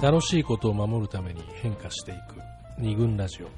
[0.00, 2.20] 楽しいことを守るために変化していく
[2.78, 3.48] 二軍ラジオ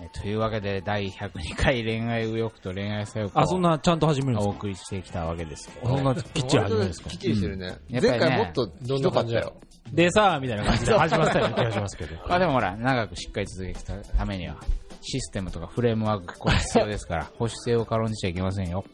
[0.00, 4.50] えというわけで、第102回恋愛右翼と恋愛左翼をあ、そんなちゃんと始めるんですか？
[4.50, 5.88] お送りしてきたわけですけど。
[5.96, 7.10] そんなきっちり始めるんですか？
[7.10, 7.66] きっちりしてるね。
[7.66, 9.54] やっぱりね前回もっとひどかったよ。
[9.92, 12.16] でさあ、みたいな感じで始まったような気がしますけど。
[12.28, 14.56] まあでもほら、長くしっかり続けていくためには、
[15.00, 18.84] システムとかフレームワークこれ必要ですから、保守性を軽んじちゃいけませんよ。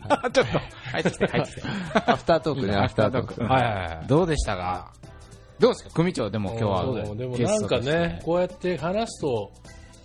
[0.32, 0.58] ちょっと、
[0.92, 1.62] 入ってきて、入ってきて。
[2.06, 3.42] アフタートークね、アフタートーク。
[3.44, 4.06] はいはいはい。
[4.06, 4.92] どうでしたか？
[5.58, 5.90] どうですか？
[5.94, 9.52] 組長、でも今日はうんでもゲなんかね、こうやって話すと、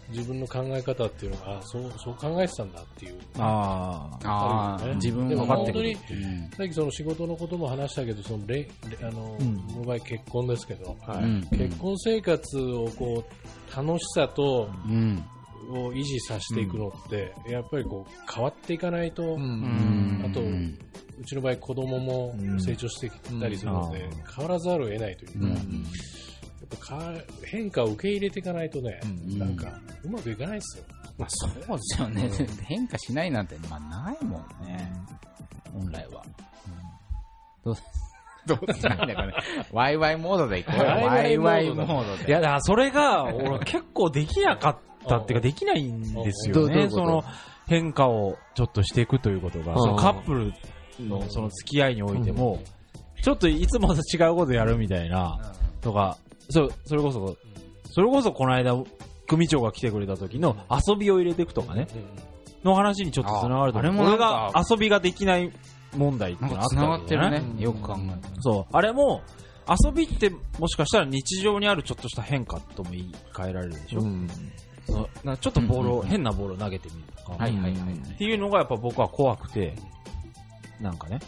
[0.10, 3.16] 自分の考え方っていうのが、あそう、そう考えてたんだっていう。
[3.38, 4.86] ああ。
[4.86, 6.26] ね自分でも分かってくる本当に。
[6.58, 15.24] さっきその仕事のことも話したけど、そのレレあの、うん僕の場合結婚ですけど、はいうん結婚生活をこう、楽しさと、うん。
[15.68, 19.26] を維持させていくのって、やっぱりこう、変わっていかないと、う。
[19.34, 20.24] うんん。
[20.24, 20.78] あとうん
[21.18, 25.58] うちの場合子供もうん成長してきたりするので、うん変わらざるを得ないというか、うんや
[26.66, 27.14] っぱか
[27.44, 30.84] 変化を受け入れていかないとね、うんなんかうまくいかないですよ。
[31.18, 32.30] まあそうですよね。
[32.64, 34.92] 変化しないなんて、まあないもんね。
[35.72, 36.24] 本来は。
[37.64, 37.76] どう、
[38.46, 39.34] どうしたらいいんだかね。
[39.72, 40.86] ワイワイモードでいこうよ。
[40.86, 42.28] ワワイイワイモードで。
[42.28, 44.78] いや、だからそれが、俺結構できなかっ
[45.08, 46.90] たっていうか、できないんですよね。
[46.90, 47.24] その
[47.68, 50.54] 変化をちょっとしていくということが、うんそのカップル
[51.00, 52.60] のその付き合いにおいても、
[53.22, 56.18] ちょっといつもと違うことやるみたいな、とか、
[56.50, 57.38] そそれこそ、
[57.92, 58.76] それこそこの間、
[59.28, 61.88] 組長が来てくれた時の遊びを入れていくとかね、
[62.64, 64.08] の話にちょっと繋がるとああれ思う。
[64.08, 65.52] 俺もなんかが遊びができない
[65.96, 67.64] 問題ってのがあったわけじゃないるね。
[67.64, 68.36] よく考えたら。
[68.42, 68.66] そう。
[68.72, 69.22] あれも、
[69.68, 74.28] 遊びってもしかしたら日常にあるちょっとした変化とも言い換えられるでしょ、うん。
[74.88, 77.94] ちょっとボールを、うんうんうん変なボールを投げてみるとか、はいはいはい。
[77.94, 79.76] っていうのがやっぱ僕は怖くて、
[80.80, 81.20] なんかね、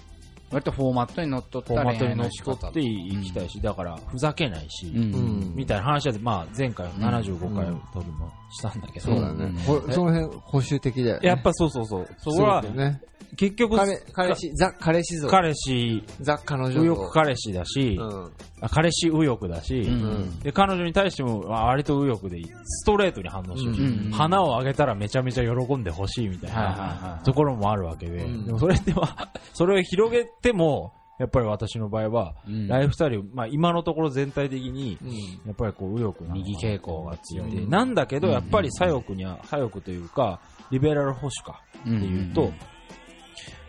[0.52, 9.60] 割とフォーマットにのっとっフォーマットに乗った恋愛の仕方取っていきたいし、だからふざけないし、みたいな話は、まあ前回75回の時もしたんだけど、そうだね。
[9.66, 11.28] ほその辺、保守的だよね。
[11.28, 12.08] やっぱそうそうそう。
[12.18, 13.02] そこはそうだよね。
[13.36, 15.28] 結局、彼、彼氏、ザ、彼氏像。
[15.28, 16.82] 彼氏、ザ、彼女像。
[16.82, 18.32] 右翼彼氏だし、うん。
[18.62, 22.46] あ彼氏右翼だし、うんで、彼女に対しても、あ割と右翼でいい。
[22.64, 35.10] ストレートに反応してほしい、うん花をあげたらめちゃめちゃ喜んでほしいみたいはいはいなはいところもあるわけで、うんでもそれでは、 それを広げても、やっぱり私の場合は、うんライフスタイル、まあ今のところ全体的に、うん。
[35.10, 37.52] やっぱりこう右翼な右傾向が強い。
[37.52, 40.40] でなんだけど、うんやっぱり左翼には、左翼というか、
[40.72, 42.52] リベラル保守かってっていうと、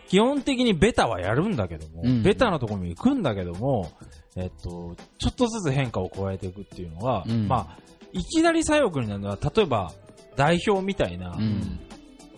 [0.09, 2.23] 基本的にベタはやるんだけども、うん。
[2.23, 3.91] ベタなところに行くんだけども、
[4.35, 7.47] えっと、ちょっとずつ変化を加えていくっていうのが、うん。
[7.47, 7.79] まあ、
[8.11, 9.93] いきなり左翼になるのは、例えば、
[10.35, 11.79] 代表みたいなうん。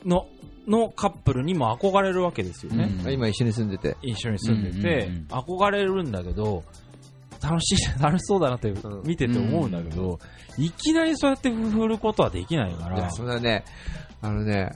[0.06, 0.28] の、
[0.68, 2.92] のカップルにも憧れるわけですよね。
[3.06, 3.14] うん。
[3.14, 3.96] 今一緒に住んでて。
[4.02, 6.64] 一緒に住んでて、うんうん憧れるんだけど、
[7.42, 9.04] 楽しい、 楽しそうだなってうん。
[9.06, 10.20] 見てて思うんだけど、
[10.58, 12.98] いきなりそうやって振ることはできないから。
[12.98, 13.64] いや、、そね、
[14.24, 14.70] あのね、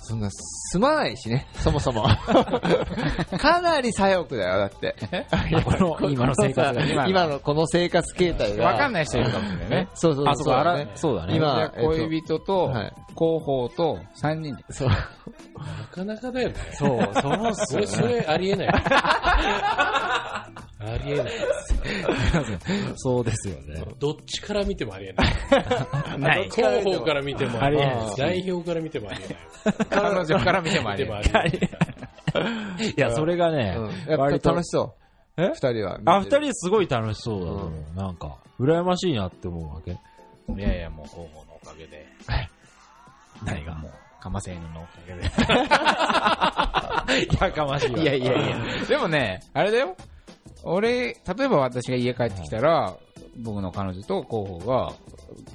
[0.00, 2.04] そんな、住まないしね、 そもそも。
[3.38, 4.94] かなり左翼だよ、だって。
[5.64, 8.66] この今の生活が今の今のこの生活形態が。
[8.66, 9.88] わかんない人いるかもしれないね。
[9.94, 11.36] そうそうあ、そうか、あね、そうだね。
[11.36, 14.64] 今恋人とはい、広報と3人で。
[14.68, 14.88] そう。
[14.88, 14.94] な
[15.90, 16.54] かなかだよね。
[16.72, 18.68] そう、そうっすそれ、それありえない。
[20.84, 21.32] ありえない。
[22.96, 23.82] そうですよね。
[23.98, 25.32] どっちから見てもありえない。
[26.18, 26.50] ない。
[26.50, 29.38] 広報から見てもありえないあ代表から見てもありえない。
[29.90, 31.48] 彼女から見てもありえない。
[32.80, 32.90] い。
[32.90, 34.94] いや、それがね、うんやっ割とぱ楽しそ
[35.36, 35.42] う。
[35.42, 35.48] え？
[35.48, 36.00] 二人は。
[36.04, 37.96] あ、二人すごい楽しそうだと思う。
[37.96, 39.92] なんか、羨ましいなって思うわけ？
[39.92, 39.96] い
[40.60, 42.06] やいや、もう広報のおかげで。
[43.44, 43.74] 何が？
[43.74, 45.22] もう、かませ犬のおかげで。
[47.40, 47.98] やかましいわ。
[47.98, 48.56] いやいやいや。
[48.88, 49.96] でもね、あれだよ。
[50.64, 51.14] 俺、例
[51.44, 52.96] えば私が家帰ってきたら、
[53.42, 54.92] 僕の彼女と広報が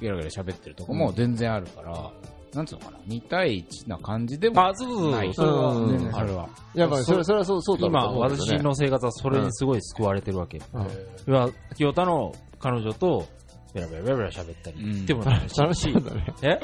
[0.00, 2.10] ゲラゲラ喋ってるとこも全然あるから、
[2.54, 5.12] なんつうのかな、2対1な感じでもあ、そうそうそう。
[5.12, 6.48] ないそれはうあれは。
[6.74, 10.60] いや、まあ、それ、それはそう、そうだろう今、私の生活はそれにすごい救われてるわけ。
[10.74, 11.54] うん。
[11.76, 13.26] 清田の彼女と、
[13.74, 15.06] ベラベラベラベラ喋ったり、うん。
[15.06, 15.94] でも楽しい。
[16.42, 16.58] え？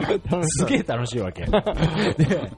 [0.44, 1.44] すげえ楽しいわけ。
[1.44, 2.50] で、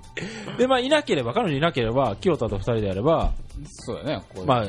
[0.57, 3.33] でまあ、いなければ、彼女いなければ、清田と二人でやれば、
[3.67, 4.47] そうだね、こういう。
[4.47, 4.67] まあ、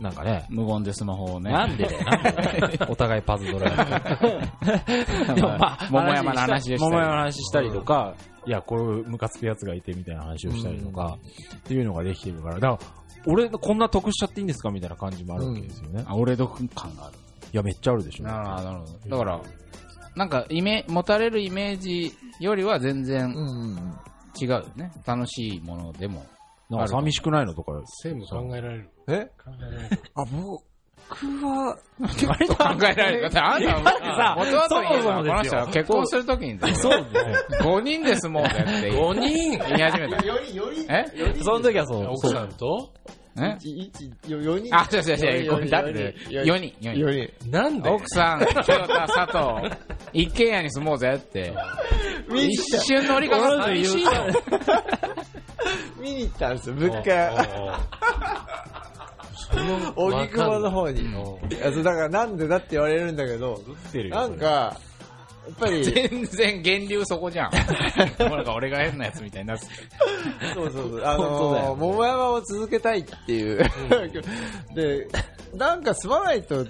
[0.00, 1.50] なんかね、無言でスマホをね。
[1.50, 3.70] なんでだよ、なんでお互いパズドラ
[5.34, 8.14] でもまあ、桃山の話をしたり桃山の話したりとか、
[8.46, 11.16] いや、こういうムカつくやつがいてみたいな話をしたりとか、
[11.56, 12.78] っていうのができてるから、だから、
[13.26, 16.04] 俺、こんな得しちゃっていいんですかみたいな感じもあるわけですよね。
[16.06, 17.16] あ、俺読感がある。
[17.52, 18.24] いや、めっちゃあるでしょ。
[18.24, 19.16] なるほど、なるほど。
[19.16, 19.40] だから、
[20.14, 23.34] なんかイメ、持たれるイメージよりは全然。
[24.40, 24.92] 違うよね。
[25.06, 26.24] 楽しいものでも。
[26.70, 27.72] なんか寂しくないのとか。
[28.02, 28.90] 専務考えられる。
[29.08, 29.26] え？
[29.42, 30.00] 考えられる。
[30.14, 30.62] あ、僕
[31.46, 33.22] は、 考えられる。
[33.22, 37.06] だってあんたは、元はといえば、そもそもですよこの人は結婚するときに、そうね。
[37.60, 40.34] 5人で住もうぜって言5人い始めたよ。
[40.34, 41.04] より、より、え？
[41.42, 42.06] その時はそう。
[42.10, 42.90] 奥さんと？
[43.38, 43.56] え？
[43.60, 44.74] 一、4人。
[44.74, 45.70] あ、違う違う違う。
[45.70, 47.06] だって、4人、4人。
[47.06, 47.50] 4人。
[47.52, 47.88] なんで？
[47.90, 49.76] 奥さん、清田、佐藤、
[50.12, 51.54] 一軒家に住もうぜって。
[52.34, 54.10] 一瞬乗りかか寂しいよ。
[56.06, 57.30] 見に行ったんですよ、物お件。
[59.96, 61.00] 荻窪の方に。
[61.02, 61.12] うん
[61.52, 63.60] いやだからなんでだって言われるんだけど、
[64.10, 67.50] なんか、やっぱり、全然源流そこじゃん。
[68.18, 69.66] なんか俺が変なやつみたいになって
[70.54, 73.58] そうそうそう、あのー、桃山を続けたいっていう。
[74.74, 75.08] で、
[75.54, 76.66] なんか住まないと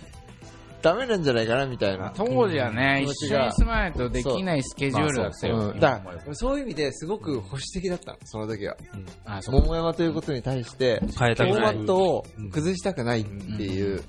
[0.83, 2.13] ダメなんじゃないかなみたいな。
[2.15, 5.57] 当時はね、うん一緒に住まないとできないスケジュールだったよ。
[5.59, 6.01] うん、だ
[6.33, 8.77] そういう意味ですごく保守的だったの、その時は。
[9.25, 11.71] あ、そう桃山ということに対して、変えたフォーマ。
[11.71, 13.31] ットを崩したくないって
[13.63, 14.03] いう、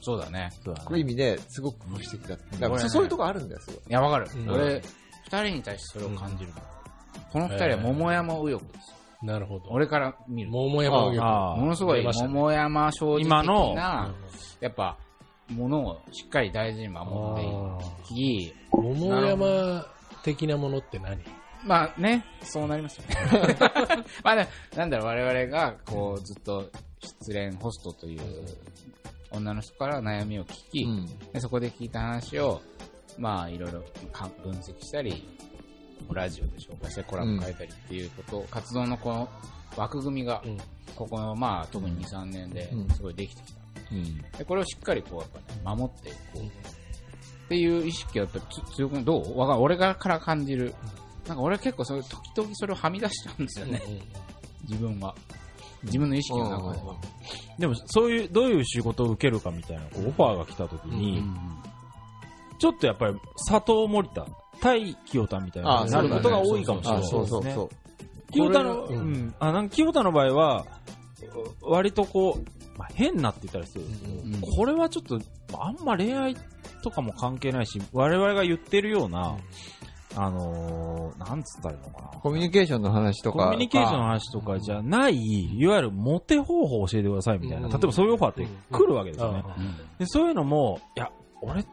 [0.00, 0.50] そうだね。
[0.64, 2.44] そうだねこういう意味ですごく保守的だった。
[2.44, 3.76] だからこれねそういうとこあるんだよ、すごい。
[3.76, 4.28] いや、わかる。
[4.34, 4.82] うん俺、
[5.24, 6.66] 二人に対してそれを感じるから。
[7.32, 8.96] この二人は桃山右翼ですよ。
[9.22, 9.70] なるほど。
[9.70, 10.56] 俺から見ると。
[10.58, 11.52] 桃山右翼。
[11.52, 14.14] あものすごい桃山正直今の的な、
[14.60, 14.98] やっぱ、
[15.50, 19.86] ものをしっかり大事に守っていき、桃山
[20.22, 21.18] 的なものって何？
[21.64, 23.16] まあね、そうなりますよね。
[24.22, 26.70] まあね、なんだろう、我々が、こう、ずっと
[27.00, 28.20] 失恋ホストという
[29.30, 31.06] 女の人から悩みを聞き、うん。
[31.32, 32.60] でそこで聞いた話を、
[33.18, 33.82] まあ、いろいろ
[34.12, 35.26] か分析したり、
[36.12, 39.28] ラジオで紹介してコラム書いたりっていうこと、活動のこの
[39.76, 40.58] 枠組みが、うん。
[40.94, 42.88] ここの、まあ、特に2、3年でうん。
[42.90, 43.63] すごいできてきた。
[44.38, 45.30] で、これをしっかりこう、やっ
[45.64, 46.38] ぱね、守っていこう。
[46.40, 49.34] っていう意識はやっぱつ強くどう？
[49.36, 50.74] 俺がから感じる。
[51.28, 53.82] なんか俺は結構そういう時々それをはみ出しちゃうんですよね。
[54.68, 55.14] 自分は。
[55.82, 56.96] 自分の意識の中では。
[57.58, 61.36] でも、そういう、どういう仕事を受けるかみたいな、こうオファーが来た時に、うん
[62.56, 63.14] ちょっとやっぱり、
[63.48, 64.24] 佐藤森田、
[64.60, 67.52] 対清田みたいな、なることが多いかもしれないですそうそうね。
[67.52, 67.68] そう。
[68.30, 70.64] 清田の、ううんん、あ、なんか清田の場合は、
[71.60, 75.20] 割とこう、まあ、変なって言ったら失礼ですけど、うんこれはちょっと、
[75.58, 76.36] あんま恋愛
[76.82, 79.36] とかも関係ないし、我々が言ってるような、
[80.16, 82.08] あのー、なんつったらいいのかな。
[82.20, 83.44] コミュニケーションの話とか。
[83.46, 87.72] コミュニケーションの話とかじゃない、いわゆるモテ方法を教えてくださいみたいな、うん。
[87.72, 89.44] 例えばそういうオファーって来るわけですよね。
[89.98, 91.10] でそういうのも、いや、
[91.42, 91.64] 俺、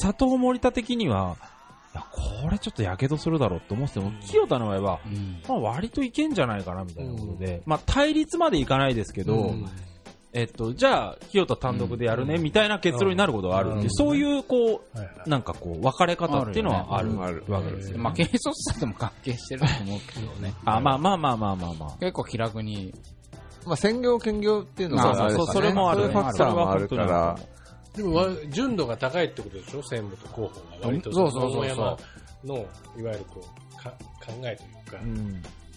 [0.00, 1.36] 佐藤森田的には、
[1.92, 2.04] いや、
[2.42, 5.42] これちょっと火傷するだろうって思ってても、清田の場合は、うん。
[5.48, 9.66] まあ割といけんじゃないかなみたいなことで、まあ対立までいかないですけど、うん
[10.32, 14.84] えっと、じゃあ、清田単独でやるね、みたいな結論になることがあるそういう、こ
[15.26, 17.32] う、なんかこう、分かれ方っていうのはあるわ
[17.62, 17.98] けですよ。
[17.98, 18.38] まあ、軽率
[18.72, 20.54] さとも関係してると思うけどね。
[20.64, 21.90] あ、まあまあまあまあまあまあ。
[21.98, 22.94] 結構気楽に。
[23.66, 27.36] まあ、専業兼業っていうのがあるそうそれもあるファクターもあるから。
[27.96, 29.82] でもわ、純度が高いってことでしょ？
[29.82, 31.12] 専務と広報が割と。
[31.12, 33.90] そうそうそうの、いわゆるこう、か
[34.24, 34.98] 考えというか。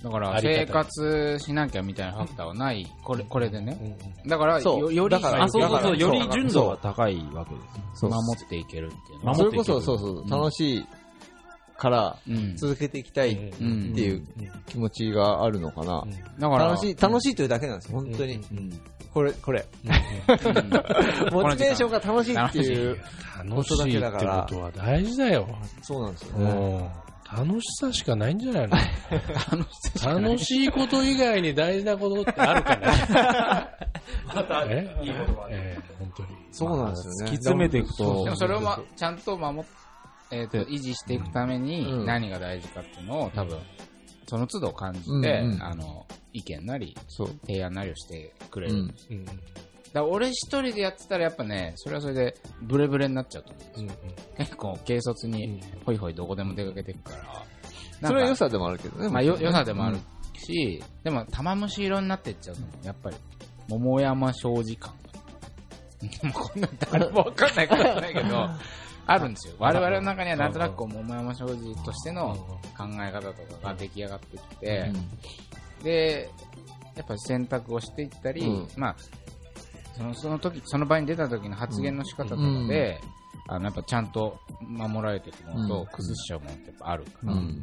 [0.04, 0.12] うん。
[0.12, 2.88] だから、生方活しなきゃみたいなファクターはない。
[3.04, 3.78] これ、これでね。
[4.26, 7.62] うんだから、そうよより、だからあ、そうそうそう、だからより純度が高いわけで
[7.94, 8.02] す。
[8.02, 9.36] そう守っていけるっていうのは。
[9.36, 10.86] それこそ、そうそう、楽しい
[11.78, 12.56] からうん。
[12.56, 14.26] 続けていきたいっうんていう
[14.68, 16.04] 気持ちがあるのかな。
[16.40, 18.36] だから、楽しい、楽しいというだけなんですよ、本当に。
[18.36, 18.82] うん。
[19.14, 19.66] これ、これ。
[19.86, 19.92] うん
[21.32, 22.98] モチベーションが楽しいっていう。
[23.46, 24.18] 楽しいってこ
[24.48, 25.48] とは大事だよ。
[25.82, 26.90] そうなんですようね。
[27.42, 28.78] ん楽しさしかないんじゃないの？
[30.22, 30.70] 楽しい。
[30.72, 32.88] こと以外に大事なことってあるかね？
[34.36, 34.98] また、え？
[35.02, 36.30] いい言葉ええ本当に。
[36.52, 37.26] そうなんですよね。
[37.26, 38.24] 突き詰めていくと。
[38.26, 39.64] でもそれをまちゃんと守っ、
[40.32, 41.64] えっ、と、維持していくためうん。
[41.64, 43.60] に何が大事かっていうのを多分、
[44.28, 45.64] その都度感じて、うんうん。
[45.64, 46.96] あの、意見なり。
[47.46, 48.74] 提案なりをしてくれる。
[48.74, 48.80] うん。
[48.82, 49.26] うん
[50.02, 54.12] ら俺一人でやってたらやっぱね、それはそれでブレブレになっちゃうと思うんですよ。
[54.38, 57.24] 結構軽率にホイホイどこでも出かけていくから。
[57.24, 57.46] なんか
[58.08, 59.10] それは良さでもあるけどね。
[59.10, 59.98] まあよ良さでもある
[60.38, 63.16] し、でも玉虫色になっていっちゃうと思うやっぱり、
[63.70, 65.14] 桃山商事感が。
[66.28, 68.50] もうこんなん誰もわかんないかもしれないけど、
[69.06, 69.56] あるんですよ。
[69.60, 72.36] 我々の中にはなんとなくこう桃山商事としての
[72.78, 74.92] 考え方とかが出来上がってきて、
[75.84, 76.30] で、
[76.96, 78.96] やっぱり選択をしていったり、うんまあ、
[79.96, 83.00] そのその時、その場に出た時の発言の仕方とかで、
[83.48, 87.62] あの、やっぱちゃんと守られていくものとうん崩しちゃうものってやっぱあるから、うん。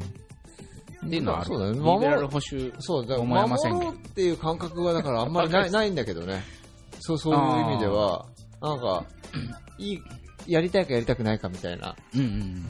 [1.06, 1.46] っていうのはある。
[1.46, 2.72] そうだねリベラル保守。
[2.78, 6.42] そう、だから桃山宣言守っていう感覚はだからあんまりない ないんだけどね。
[7.00, 8.26] そう、そういう意味では、
[8.60, 9.04] なんか、
[9.78, 10.02] いい、
[10.46, 11.96] やりたいかやりたくないかみたいな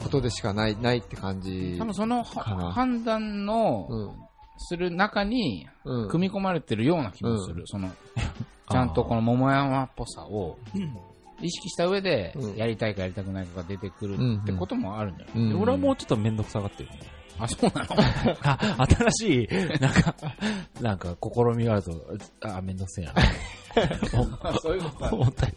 [0.01, 1.85] ことでしかない、ないって感じ多。
[1.85, 4.30] 分その判断のうん。
[4.61, 6.09] する中にうん。
[6.09, 7.63] 組み込まれてるような気もする。
[7.65, 7.89] その、
[8.69, 10.57] ちゃんとこの桃山っぽさを
[11.41, 16.89] 意識した上でうん、やりたいかやりたくないかが出てくるってこともあるんじゃない、うんで俺はもうちょっとめんどくさがってる。
[17.39, 17.87] あ、そうなの？
[18.43, 19.47] あ 新しい、
[19.79, 20.15] なんか、
[20.79, 21.91] なんか、試みがあると、
[22.41, 23.13] あ、めんどくせえな。
[24.61, 25.53] そういうこと思ったり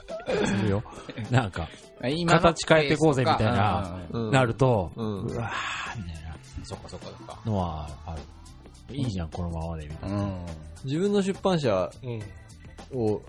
[0.46, 0.82] するよ。
[1.30, 1.68] なんか、
[2.00, 5.02] 形変えてこうぜみたいなうんうんうんなると、う。
[5.02, 7.38] うんわーみたいなそっかそっかそっか。
[7.44, 8.23] のはある。
[8.90, 10.16] いいじゃん、このままで、みたいな。
[10.16, 10.47] うん。
[10.85, 12.23] 自分の出版社うん。
[12.99, 13.23] を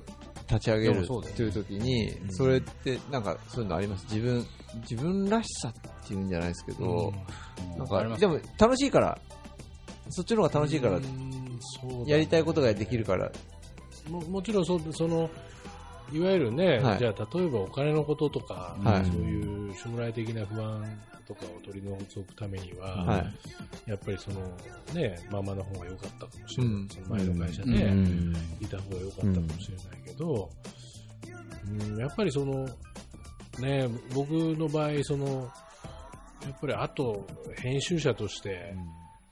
[0.47, 1.33] 立ち上げるでもそうだよね。
[1.33, 2.33] っていう時に、ん。
[2.33, 4.05] それってなんかそういうのあります？
[4.13, 4.45] 自分、
[4.89, 7.13] 自分らしさっていうんじゃないですけど、
[7.77, 9.17] なんか、でも楽しいから、
[10.09, 10.99] そっちの方が楽しいから
[12.05, 13.31] やりたいことができるから、
[14.07, 15.29] ももちろんそその
[16.11, 16.99] いわゆるね、はい。
[16.99, 19.05] じゃあ例えばお金のこととか、はい。
[19.05, 20.83] そういう将来的な不安
[21.27, 23.17] とかを取り除くためには、は
[23.87, 23.89] い。
[23.89, 24.41] やっぱりその
[24.93, 26.89] ねままの方が良かったかもしれない、うん。
[26.89, 27.71] その前の会社うん。
[27.73, 28.35] でうん。
[28.61, 30.49] いた方が良かったかもしれないけど、
[31.67, 32.69] うんやっぱりその
[33.59, 35.51] ね僕の場合その
[36.43, 37.25] やっぱりあと
[37.57, 38.75] 編集者として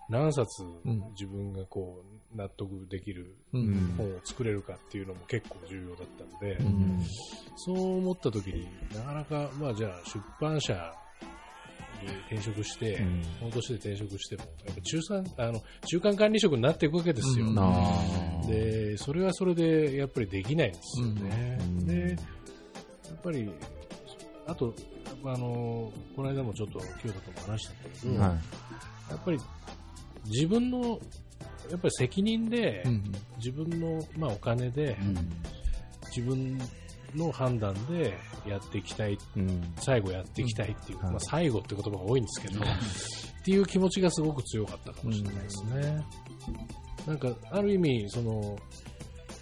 [0.10, 1.03] 何冊うん。
[1.12, 7.01] 自分がこう納得できる本を作れるかっていうのも結構重要だったので、うん。
[7.57, 10.73] そう思った時になかなか、まあじゃあ出版社
[12.01, 13.23] に転職して、うん。
[13.41, 17.45] 本として転職しても、やっぱ中産あの中間管理職になっていくわけですよ。
[17.45, 18.47] うん。
[18.47, 21.57] で、それはそれでやっぱりできないんですよね。
[21.61, 21.85] うん。
[21.85, 22.15] で、や
[23.13, 23.49] っぱり、
[24.47, 24.73] あと、
[25.25, 28.31] あの、この間もちょっと清田とも話したんだけど、はい。
[29.11, 29.39] やっぱり
[30.25, 30.99] 自分の、
[31.69, 33.03] やっぱり責任で、うん。
[33.38, 34.97] 自分の、まあ、お金で、
[36.15, 36.59] 自分
[37.15, 39.73] の判断でやっていきたい、うん。
[39.77, 41.12] 最後やっていきたいっていう、うん。
[41.12, 42.65] まあ、最後って言葉が多いんですけど、っ
[43.43, 46.03] ていう気持ちがすごく強かったかもしれないですね。
[47.07, 48.57] なんか、ある意味、その、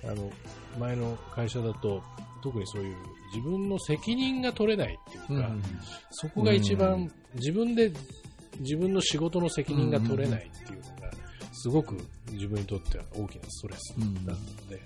[0.03, 0.31] あの、
[0.79, 2.01] 前の会社だと、
[2.41, 2.95] 特にそういう
[3.35, 5.51] 自分の責任が取れないっていうか、
[6.09, 7.91] そこが一番、自分で
[8.59, 10.81] 自分の仕事の責任が取れないっていう
[11.61, 11.95] すごく
[12.31, 13.93] 自分にとっては大きなストレス
[14.25, 14.81] だったので、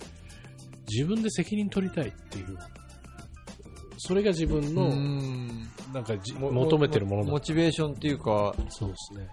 [0.89, 2.57] 自分で責任取りたいっていう、
[3.97, 5.69] それが自分うの、ん。
[5.93, 9.29] なんかじ求めてるものだモチベーションっていうか、そうですね。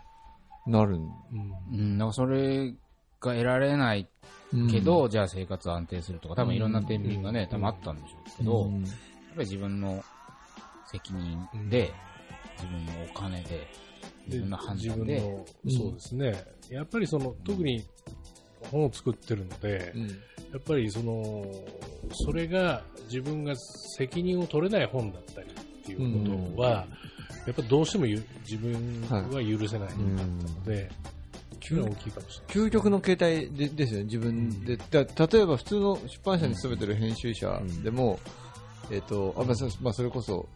[0.67, 0.97] なる。
[0.99, 1.13] んうん。
[1.73, 2.77] うん、なんかそれが
[3.33, 4.09] 得られない
[4.71, 8.89] けど、じゃあ生活安定するとか、多分いろんな天秤がね、多分あったんでしょうけど、やっうんぱ
[9.39, 10.05] り自分の
[10.87, 11.93] 責任で、
[12.57, 13.67] 自分のお金で、
[14.27, 16.45] 自分の判自断で、分の、そうですね。
[16.73, 17.85] やっぱりその、特に
[18.71, 20.09] 本を作ってるので、うん。
[20.09, 21.45] やっぱりその、
[22.13, 23.55] それが自分が
[23.97, 26.87] 責任を取れない本だったりっていうことは、
[27.47, 30.91] やっぱどうしてもゆ自分は許せないかったので、
[31.71, 32.69] は大きいかもしれない。
[32.69, 34.77] 究極の形態でですよね、自分で。
[34.77, 38.19] だ例えば普通の出版社に勤めてる編集者でも、
[38.91, 40.49] えっ、と、あまあそまあ、それこそ、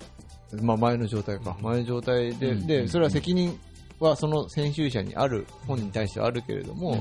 [0.60, 2.66] まあ、前の状態か、前の状態で、うん。
[2.66, 3.58] で、それは責任
[4.00, 6.98] はその編集者にある、本に対してはあるけれども、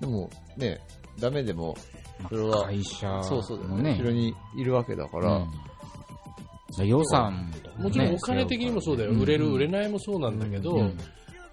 [0.00, 0.80] でもね、
[1.18, 1.76] ダメでも、
[2.28, 6.86] それは、会社そうそうだよのね、ね後ろにいるわけだから、うん。
[6.86, 9.10] 予算もちろんお金的にもそうだよ。
[9.10, 10.98] 売れる、売れないもそうなんだけど、うん。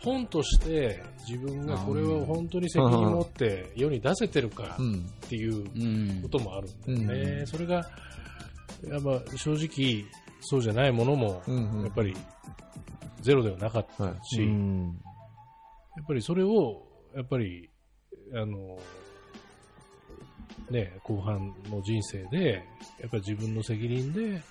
[0.03, 5.09] 本として自分がこれを本当に責任を持って世に出せてるかうん。
[5.25, 7.31] っていううんこともあるんだよね。
[7.39, 7.47] うん。
[7.47, 10.05] それが、やっぱ正直
[10.41, 12.15] そうじゃないものも、やっぱり
[13.25, 14.13] ゼロではなかったはい。
[14.23, 14.45] し、や
[16.03, 16.83] っぱりそれを、
[17.15, 17.67] やっぱり、
[18.33, 18.77] あの、
[20.69, 22.63] ね、後半の人生で、
[22.99, 24.43] やっぱり自分の責任で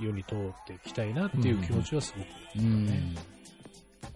[0.00, 3.14] 世に通っていきたいなっていう気持ちはすごく、うん。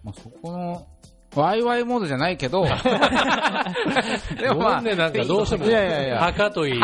[0.03, 0.87] まあ、そこの、
[1.35, 2.65] ワイワイモードじゃないけど、
[4.41, 6.19] でもまあ、ね、なんかどうしても、いやいやいや。
[6.21, 6.81] 墓といい、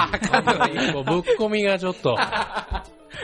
[0.94, 2.15] こうぶっ込みがちょっと、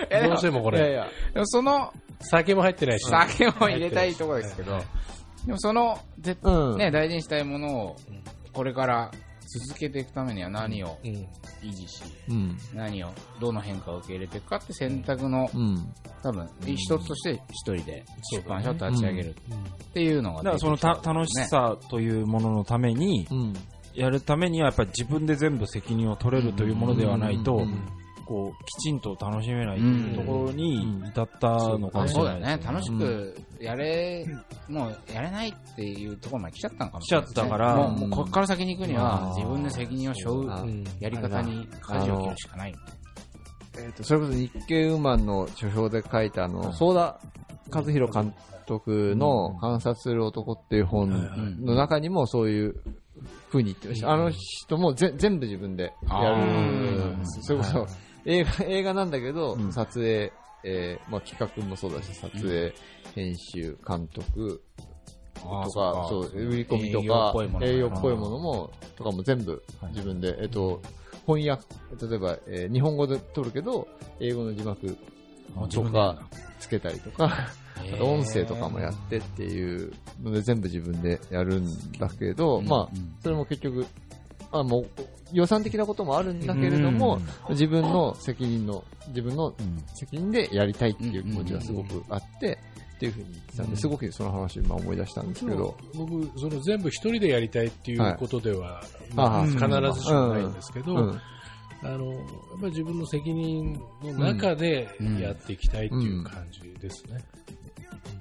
[0.28, 4.80] どうしてもこれ、いやいや、でもその、酒も入ってないし、酒も入れたいところですけど、
[5.46, 6.78] でもその、ぜうん。
[6.78, 9.12] ね、大事にしたいものをうん、これから
[9.68, 12.58] 続けていくためには何をうん、維持し、うん。
[12.74, 15.94] 何を、どの変化を受け入れていくかって選択の、うん。
[16.24, 19.58] 多分、一つとして一人で出版社を立ち上げるうん。
[19.58, 23.54] っていうのがだからそのた楽しさというもののために、うん。
[23.94, 27.60] やるためにはやっぱり自分で全部責任を取れるというものではないとうん。
[27.60, 27.68] うん。
[27.68, 27.88] うん、
[28.26, 32.68] こう、きちんと楽しめないというところに至ったのかもしそうれないです。
[32.68, 32.80] だよね。
[32.80, 34.26] 楽しくやれ、
[34.70, 42.76] もうやれないっていうところまで来ちゃったのかもしれない、来ちゃったからもうもうこっから先に行くには自分で責任を背負ううんやり方に舵を切るしかない。
[43.78, 47.20] えっと、それこそ日経ウーマンの書評で書いたあの、相田
[47.74, 48.34] 和弘監
[48.66, 51.10] 督の観察する男っていう本
[51.62, 52.76] の中にもそういう
[53.50, 54.12] 風に言ってました。
[54.12, 57.16] あの人もぜ全部自分でやる。
[57.42, 57.88] それこそ
[58.26, 60.32] 映画、映画なんだけど、撮影、
[60.64, 62.74] えーまあ、企画もそうだし、撮影、
[63.16, 64.62] 編集、監督、
[65.42, 65.70] とか、
[66.10, 70.82] そう、売り込みとかっぽいも、の営業っぽいものも、とかも全部自分で、えっと、
[71.26, 71.66] 翻訳、
[72.08, 73.88] 例えば、えー日本語で撮るけど、
[74.20, 74.98] 英語の字幕
[75.70, 76.22] とか
[76.60, 83.86] つけたりとか、あと音声とかもやってっていうので全部自分でやるんだけど、まあ、それも結局、
[84.52, 84.86] あもう
[85.34, 89.54] 予算的なこともあるんだけれども、自分の責任の、自分の
[89.96, 92.58] 責任でやりたいっていう気持ちがすごくあって、
[92.96, 99.14] っていうふうに言ってたんで、すごくその話を今思い出したんですけど、僕、その全部一人でやりたいっていうことでは、はい。
[99.16, 101.22] まあ必ずしもないんですけど、うん。
[101.84, 102.24] あの、やっ
[102.60, 104.88] ぱり自分の責任の中で
[105.20, 107.24] やっていきたいっていう感じですね。
[108.16, 108.21] うん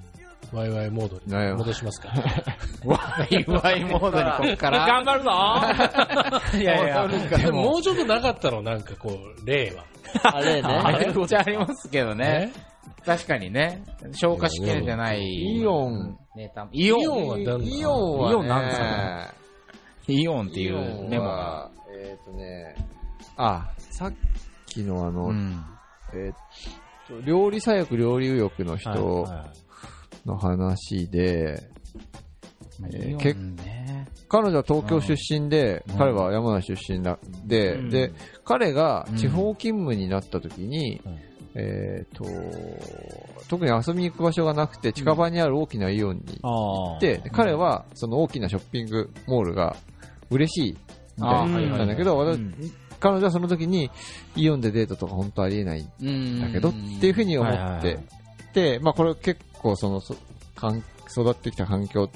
[0.51, 2.09] ワイワイモードに戻しますか。
[2.85, 2.97] ワ
[3.29, 4.85] イワイモードに こっから？
[4.85, 9.85] 頑張るぞ いやいや、でももうちょっとなかったの、なんかこう、例は。
[10.23, 10.83] あれね、
[11.15, 12.51] めっちゃありますけどね。
[13.05, 13.83] 確かにね。
[14.13, 15.21] 消化しきれてない。
[15.21, 16.17] イオン。
[16.35, 17.01] ネタイオン。
[17.01, 19.33] イオンはイオンは、ね、イオンなんですか
[20.07, 21.31] イオンっていイオンうメモが。
[21.31, 22.75] は、えっ、とね、
[23.37, 24.13] あ、さっ
[24.67, 25.63] きのあの、うん。
[26.13, 26.33] えっ、
[27.07, 29.27] と、料理左翼、料理右翼の人
[30.25, 31.69] の話で、
[32.79, 32.89] まあ。
[34.27, 35.97] 彼女は東京出身で、うん。
[35.97, 37.89] 彼は山梨出身だで、うん。
[37.89, 38.13] で、
[38.45, 41.19] 彼が地方勤務になった時に、うん。
[41.53, 42.23] えっ、と、
[43.49, 49.75] 特に遊びに行く場所がなくて、近場にある大きなイオンに行あって、で彼はその大きなショッピングモールが
[50.29, 50.77] 嬉しい
[51.17, 52.25] みたいなはいはいなんだけど、
[53.01, 53.91] 彼女はその時に
[54.37, 58.05] イオンでデートとか本当ありえないんうんだけどっていうふうに思はいはいってはい。
[58.53, 60.15] で、まあこれ結構その、そ
[60.55, 62.09] かん育ってきた環境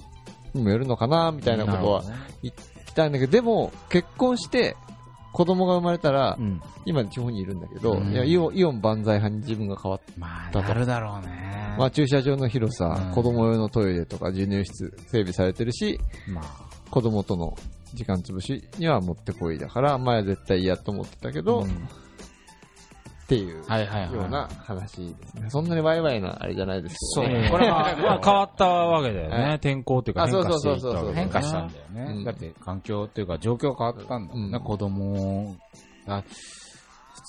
[0.54, 2.04] にもよるのかなみたいなことは
[2.42, 4.76] 言ってたんだけど、でも結婚して
[5.32, 6.62] 子供が生まれたらう、ん。
[6.86, 8.12] 今地方にいるんだけど、うん。
[8.12, 11.76] いやイオンイオン万歳派に自分が変わって、まあ、だとなるだろうね。
[11.78, 13.14] まあ駐車場の広さ、うん。
[13.14, 16.46] 子供用のトイレとか授乳室整備されてるし、まあ、
[16.90, 17.56] 子供との
[17.94, 21.88] 時間潰しにはもってこいだから、前は絶対嫌と思ってたけど、うん
[23.26, 23.58] っていう。
[23.58, 23.64] よ
[24.28, 25.50] うな話ですね。
[25.50, 27.50] そんなにワイワイなあれじゃないですけどね。
[27.50, 29.60] これは、まあ変わったわけだよはね。
[29.62, 32.14] 天候っていうかあ変化していったそうそうそうそうわけね変化したんだよね。
[32.18, 35.56] うんだって環境っていうか状況変わったんだもんね、うん子供
[36.06, 36.24] が。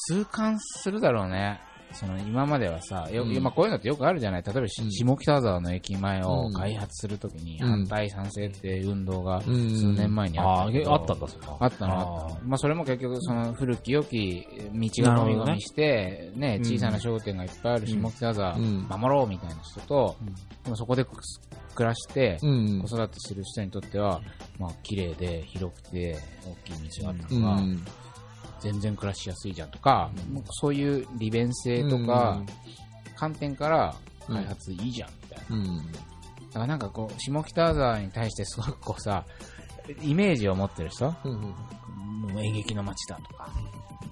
[0.08, 1.60] 痛感するだろうね。
[1.96, 3.42] その今まではさ、ようん。
[3.42, 4.42] まあ、こういうのってよくあるじゃない？
[4.42, 6.52] 例えば下北沢の駅前をうん。
[6.52, 7.68] 開発するときにうん。
[7.68, 9.70] 反対賛成って運動がうん。
[9.70, 11.36] 数年前にあああ、ったけど、あったんだ、そ。
[11.60, 11.98] あったの。
[11.98, 12.38] あった。
[12.44, 18.86] まあそれも結局その古き良き道が飲み込みして、ね、小さな商店がいっぱいある下北沢うん。
[18.88, 20.16] 守ろうみたいな人と、
[20.64, 22.82] でもそこで暮らして、うん。
[22.82, 24.20] 子育てする人にとっては、
[24.58, 27.84] まあ綺麗で広くて大きい道があったうのが、ん。
[28.60, 32.42] 全然暮らしやすいじゃんとか、もうそういう利便性とか、
[33.14, 33.94] 観点から
[34.26, 35.56] 開発いいじゃんみたいな。
[35.56, 35.92] うん。
[35.92, 39.24] だからなんかこう、下北沢に対してすごくこうさ、
[40.02, 41.32] イメージを持ってる人うん。
[41.32, 43.48] もう演劇の街だとか、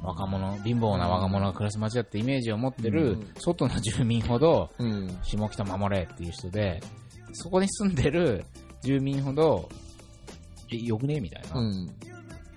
[0.03, 5.19] 若者、貧乏な若者が暮らす街だってイメージを持ってるうん外の住民ほど、うん。
[5.23, 6.81] 下北守れっていう人で、
[7.33, 8.45] そこに住んでる
[8.83, 9.69] 住民ほど、
[10.71, 11.91] え、よくねみたいな、うん。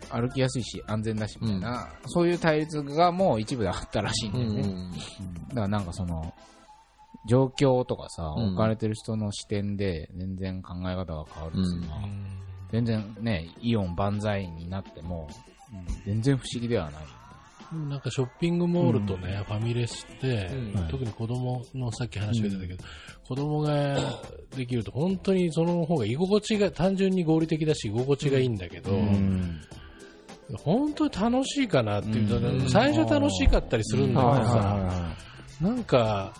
[0.09, 4.61] 歩きやすいし安全だしみたいな、そういう対立がもう一部であったらしいんだうよね。
[4.61, 4.65] ん。
[4.65, 4.91] うん
[5.49, 6.33] だからなんかその、
[7.27, 8.47] 状況とかさ、うん。
[8.49, 12.01] 置かれてる人の視点で全然考え方が変わるっていうのは、
[12.71, 15.27] 全然ね、イオン万歳になっても、
[16.05, 17.03] 全然不思議ではない。
[17.89, 20.87] なんかショッピングモールとね、ファミレスって、うん。
[20.87, 22.83] 特に子供のさっき話が出たけど、
[23.27, 23.97] 子供が
[24.55, 29.59] できると本当にその方が居心地が単純に合理的だし居心地がいいんだけど、うん
[30.55, 32.69] 本当に楽しいかなっていう、うん。
[32.69, 35.15] 最初楽しかったりするんだけどさ、は
[35.61, 36.33] なんか、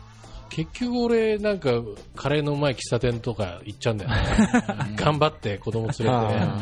[0.50, 1.72] 結局俺、なんか、
[2.16, 4.96] カレーのうまい喫茶店とか行っちゃうんだよね。
[4.96, 6.10] 頑張って子供連れて。
[6.10, 6.60] は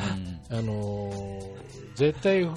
[0.50, 1.46] あのー
[1.96, 2.52] 絶対フ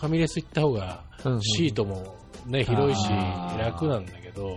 [0.00, 2.16] ァミレス行った方がうんシートも
[2.46, 3.10] ね、広いし
[3.58, 4.56] 楽なんだけど、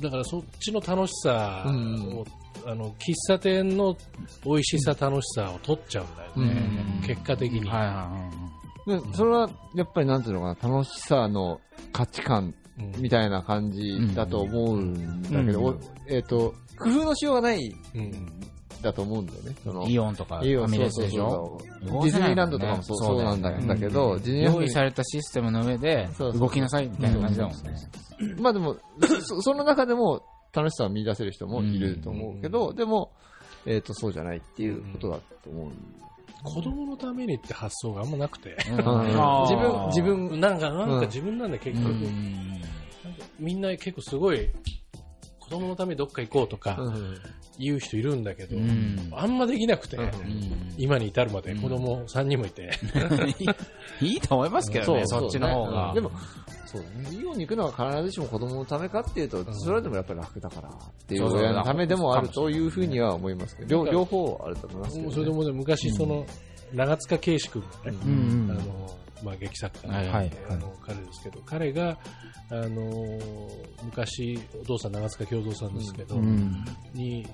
[0.00, 2.24] だからそっちの楽しさを、うん
[2.66, 3.96] あの、喫茶店の
[4.44, 6.60] 美味しさ、楽しさを取っちゃうんだよね。
[7.00, 7.06] うん。
[7.06, 7.68] 結果的に。
[7.68, 8.30] はいはいは
[8.98, 9.10] い。
[9.10, 11.60] でそれは、やっぱりなんていうのかな、楽しさの
[11.92, 13.02] 価値観うん。
[13.02, 15.66] みたいな感じだと思うんだけど、うん。
[15.66, 15.74] お
[16.08, 17.60] えっ、と、工夫のしようがない
[17.94, 18.40] うん。
[18.82, 19.54] だと思うんだよね。
[19.62, 21.60] そのイオンとかフイオンァミレスでしょ？
[21.82, 27.60] ディズニーランドとかもそうそうなんだだけど、ディズニーランド用意されたシステムの上で動きなさいみたいな感じだもんね。
[28.40, 28.76] まあでも、
[29.22, 33.12] そ その中でも楽しさを見出せる人もいると思うけど、でも、
[33.66, 35.70] えっ、と、そうじゃないっていうことだと思う。
[36.42, 38.56] 子供のためにって発想があんまなくて。
[38.64, 41.00] 自分、自分、なんか、なんうん。
[41.00, 41.94] か自分なんで結う局、
[43.38, 44.48] みんな結構すごい、
[45.38, 47.18] 子供のためにどっか行こうとかうん
[47.60, 49.10] 言う人いるんだけど、うん。
[49.12, 50.74] あんまできなくて、うん。
[50.78, 52.70] 今に至るまで子供3人もいて、
[54.00, 55.88] いいと思いますけどね、そっちの方が。
[55.88, 56.10] ねでも、
[56.64, 56.82] そう。
[57.12, 60.72] イオンに行くのは必ずしも子供のためかっていうと、それでもやっぱり楽だからっ
[61.06, 65.14] ていう親のためでもあるというふうには思いますけど、両両方あると思いますけど、ね。
[65.14, 66.26] それでもね、昔その、
[66.72, 68.50] 長塚圭史君がね、うん。
[68.50, 70.32] あの、まあ、劇作家の、はいはい。
[70.48, 71.98] あの彼ですけど、彼が、
[72.50, 73.18] あの、
[73.82, 76.64] 昔、お父さん長塚京三さんですけど、うん。
[76.94, 77.26] に、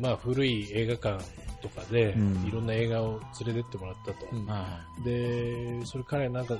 [0.00, 1.24] まあ、古い映画館
[1.60, 4.26] とかで、うんいろんな映画を連れてってもらったと。
[4.32, 6.58] うんあで、それ彼なんか、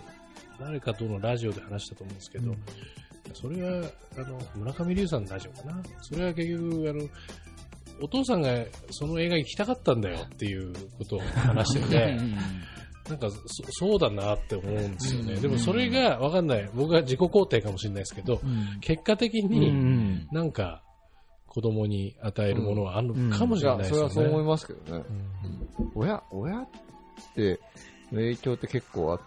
[0.61, 2.55] 誰かとのラジオで話したと思うんですけど、
[3.35, 5.83] それは、あの、村上龍さんのラジオかな。
[6.03, 7.09] それは結局、あの、
[8.01, 12.16] お父さんがその映画行きたかったんだよっていうことを話してて、
[13.09, 13.37] なんかそ、
[13.71, 15.35] そうだなって思うんですよね。
[15.37, 16.71] でもそれがわかんない。
[16.75, 18.40] 僕は自己肯定かもしれないですけど、
[18.81, 20.83] 結果的うにんなんか
[21.53, 24.09] 子供に与えるものはあるのかもしれない、ですよね。
[24.11, 25.05] それはそう思いますけどね。
[25.77, 25.93] うん。
[25.95, 26.69] 親、親っ
[27.35, 27.61] て、
[28.11, 29.21] 影響って結構あ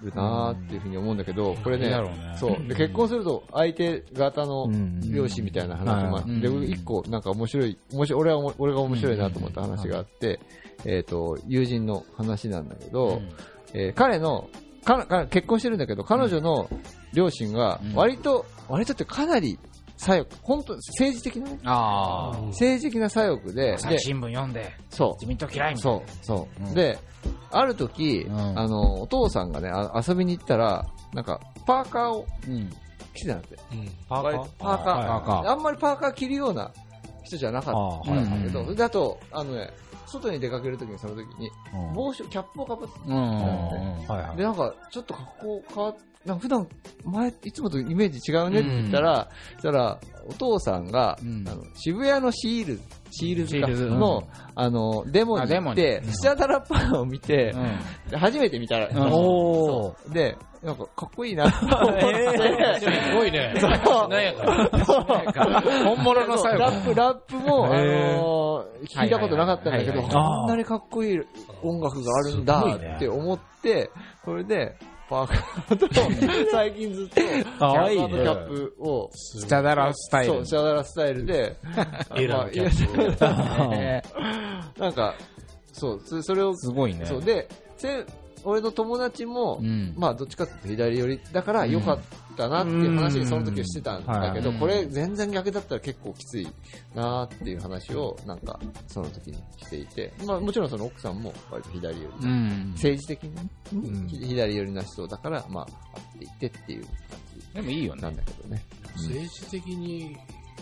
[0.00, 2.36] るなーっていうふうに思うんだけど、これね、ね。
[2.38, 2.68] そう。
[2.68, 6.60] で、結婚すると相手方のうん両親みたいな話もあって、うん。
[6.60, 10.38] で、一個なんか面白い、面白い、俺は俺が面白いなと思った話があって、
[10.84, 13.20] えっと、友人の話なんだけど、
[13.74, 14.48] えー彼の、
[14.84, 16.70] かか結婚してるんだけど、彼女の
[17.14, 17.94] 両親がうん。
[17.96, 19.58] 割と、割とってかなり
[19.98, 22.40] 左翼、本当政治的なね、ああ。
[22.46, 25.12] 政治的な左翼で、で、朝日新聞読んで、そう。
[25.14, 25.98] 自、民党嫌いみたいな。
[25.98, 26.64] そう、そう。
[26.64, 26.74] うん。
[26.74, 26.98] で、
[27.50, 28.58] ある時、うん。
[28.58, 32.70] あの、お父さんがね、あ遊びに行ったら、なんか、パーカーをうん。
[33.14, 33.56] 着てたんだって。
[33.72, 33.90] うん。
[34.08, 35.50] パーカー、はいパーカー。
[35.50, 36.70] あんまりパーカー着るような
[37.24, 38.76] 人じゃなかったんだけど、はい。
[38.76, 39.70] であと、あのね、
[40.06, 41.92] 外に出かけるときにその時に、うん。
[41.94, 43.40] 帽子、キャップをかぶってうん。
[43.40, 44.36] はいはい。
[44.36, 45.96] で、なんか、ちょっと格好変わっ
[46.28, 46.68] な普段、
[47.04, 51.48] 前、いつもとイメージ違うねって言ったら、そしたら、お父さんが、うん。
[51.48, 53.84] あの渋谷のシール、シールズかシールズ。
[53.86, 53.98] うん。
[53.98, 58.10] の、あの、デモに行って、スチャダラパーを見て、うん。
[58.10, 60.12] で初めて見たら、うん。
[60.12, 61.50] で、なんかかっこいいな。
[61.50, 63.54] と思って、 すごいね。
[63.54, 64.44] なんやか
[65.44, 65.60] ら。
[65.84, 66.58] 本物の最後。
[66.60, 68.48] ラップ、ラップも、あのー
[68.86, 71.20] 聞いたことなかったんだけど、こんなにかっこいい。
[71.62, 72.64] 音楽があるんだ
[72.96, 73.90] って思って、
[74.24, 74.76] これで、
[75.08, 75.88] パーカーと、
[76.52, 80.32] 最近ずっと、かわいいねパーカーとキャップを、スチャダラスタイル。
[80.34, 81.56] そう、シャダラスタイルで、
[82.16, 84.02] エラーのキャップまあいやね
[84.78, 85.14] なんか、
[85.72, 87.06] そう、そそれを、すごいね。
[87.06, 88.04] そう、で、せ
[88.44, 89.94] 俺の友達もう、ん。
[89.96, 96.46] まあ、どっちかっていうと左寄りだから良かったなっていう話にその時はしてたんだけど、うんこれ全然逆だったら結構きつい
[96.94, 102.70] なっていう話をなんかその時にしていて、まあもちろんその奥さんも割と左寄り、うん。
[102.74, 105.66] 政治的にうん左寄りな人だから、まあ
[106.20, 106.92] 会っていてっていう感
[107.54, 108.16] でもいいよなん。
[108.16, 108.62] だけどね。
[108.96, 110.16] 政治的に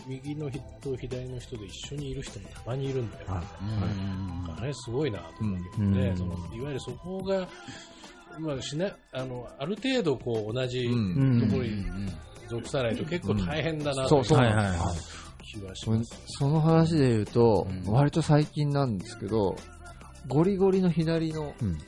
[0.07, 3.27] 右の人と左の人で一緒にいる人もたまにいるんだよ。
[3.29, 7.47] うんあれすごいなと思うけどうんね、そのいわゆるそこが、
[8.39, 11.41] まあ、しなあのある程度こう同じうん。
[11.41, 11.85] ところに
[12.49, 14.39] 属さないと結構大変だなというそうそう。
[14.39, 14.77] はいはいはい。
[15.43, 16.23] 気はします。
[16.27, 17.93] その話で言うと、うん。
[17.93, 19.57] 割と最近なんですけど、
[20.29, 21.79] ゴリゴリの左のうん。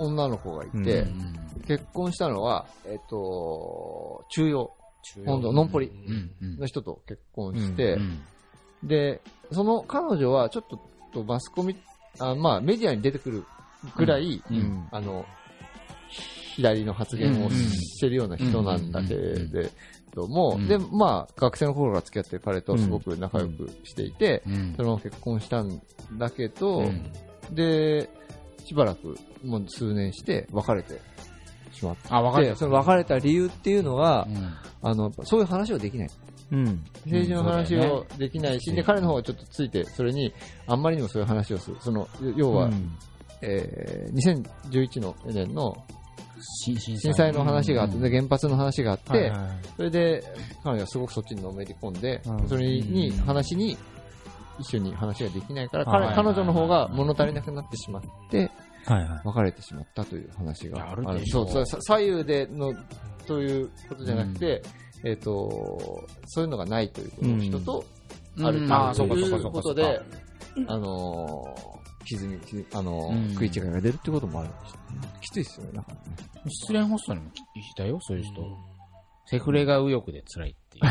[0.00, 1.34] 女の子がいうんて、うん。
[1.66, 4.70] 結婚したのは、えっと、中央、
[5.24, 5.88] 今度、のんぽり。
[5.88, 6.58] うんうん。
[6.58, 8.20] の人と結婚して、うん。
[8.88, 9.20] で、
[9.52, 10.78] その彼女はちょっと
[11.12, 11.76] とマスコミ、
[12.18, 13.44] あまあメディアに出てくる
[13.96, 14.88] ぐらい、うん。
[14.90, 15.24] あの、
[16.56, 19.70] 左の発言をしてるような人なんだけれ
[20.14, 20.66] ども、うん。
[20.66, 24.74] で、まあ学生の頃から付き合ってる彼とすごく仲良くしていて、うん。
[24.76, 25.80] そのまま結婚したん
[26.14, 27.12] だけど、うん。
[27.52, 28.08] で、
[28.64, 31.00] しばらく、もう数年して別れて
[31.72, 34.54] しまっあ、わかるて、その別れた理由っていうのは、うん。
[34.82, 36.08] あの、そういう話をできない。
[36.50, 36.84] うん。
[37.04, 40.32] 政治の話をできないし、で、彼の方がちょっとついて、それに、
[40.66, 41.76] あんまりにもそういう話をする。
[41.80, 42.98] その、要は、うん
[43.40, 45.76] えー、2011の年の
[46.40, 50.22] 震震災の話があって、うんで原発の話があって、はいはいそれで、
[50.62, 52.48] 彼女はすごくそっちにのめり込んで、うん。
[52.48, 53.76] それに、うん話に、
[54.58, 58.50] 一緒に話ができないから、はい彼彼女の方が物足りなくなってしまって、
[58.84, 59.20] はいはい。
[59.24, 62.74] 別れてしまったという話があるそうそう、さ左右での、
[63.26, 64.62] ということじゃなくて、
[65.04, 67.84] えっ、と、そういうのがないということの人と、
[68.42, 70.00] あるということで、
[70.66, 71.77] あのー、
[72.16, 74.74] 歪み、あのーうん食い違いが出るってこともあるし、
[75.20, 76.00] きついですよね、だからね。
[76.48, 77.30] 失恋ホストにもい
[77.76, 78.42] たよ、そういう人。
[79.26, 80.84] セフレが右翼で辛いっていう。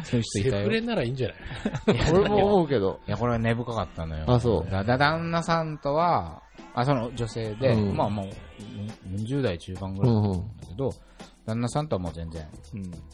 [0.04, 0.54] そういう人いたよ。
[0.54, 1.34] セフレならいいんじゃな
[1.94, 2.12] い？
[2.12, 4.24] 俺も思うけど、いや、これは根深かったのよ。
[4.26, 6.42] あそうだ、だ旦那さんとは、
[6.74, 8.26] あ、その女性で、うんまあもう、
[9.16, 10.90] 40代中盤ぐらいだけど、
[11.44, 12.46] 旦那さんとはもう全然、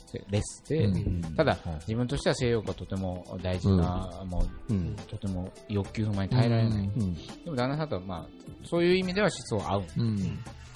[0.07, 4.95] せレスで、うんただ、自分としては性欲がとても大事な、もう、うん。
[5.09, 6.87] とても欲求不満に耐えられない。
[6.87, 7.15] うん。
[7.15, 8.27] でも旦那さんとはまあ、
[8.65, 9.85] そういう意味では思想は合う。
[9.97, 10.17] うん。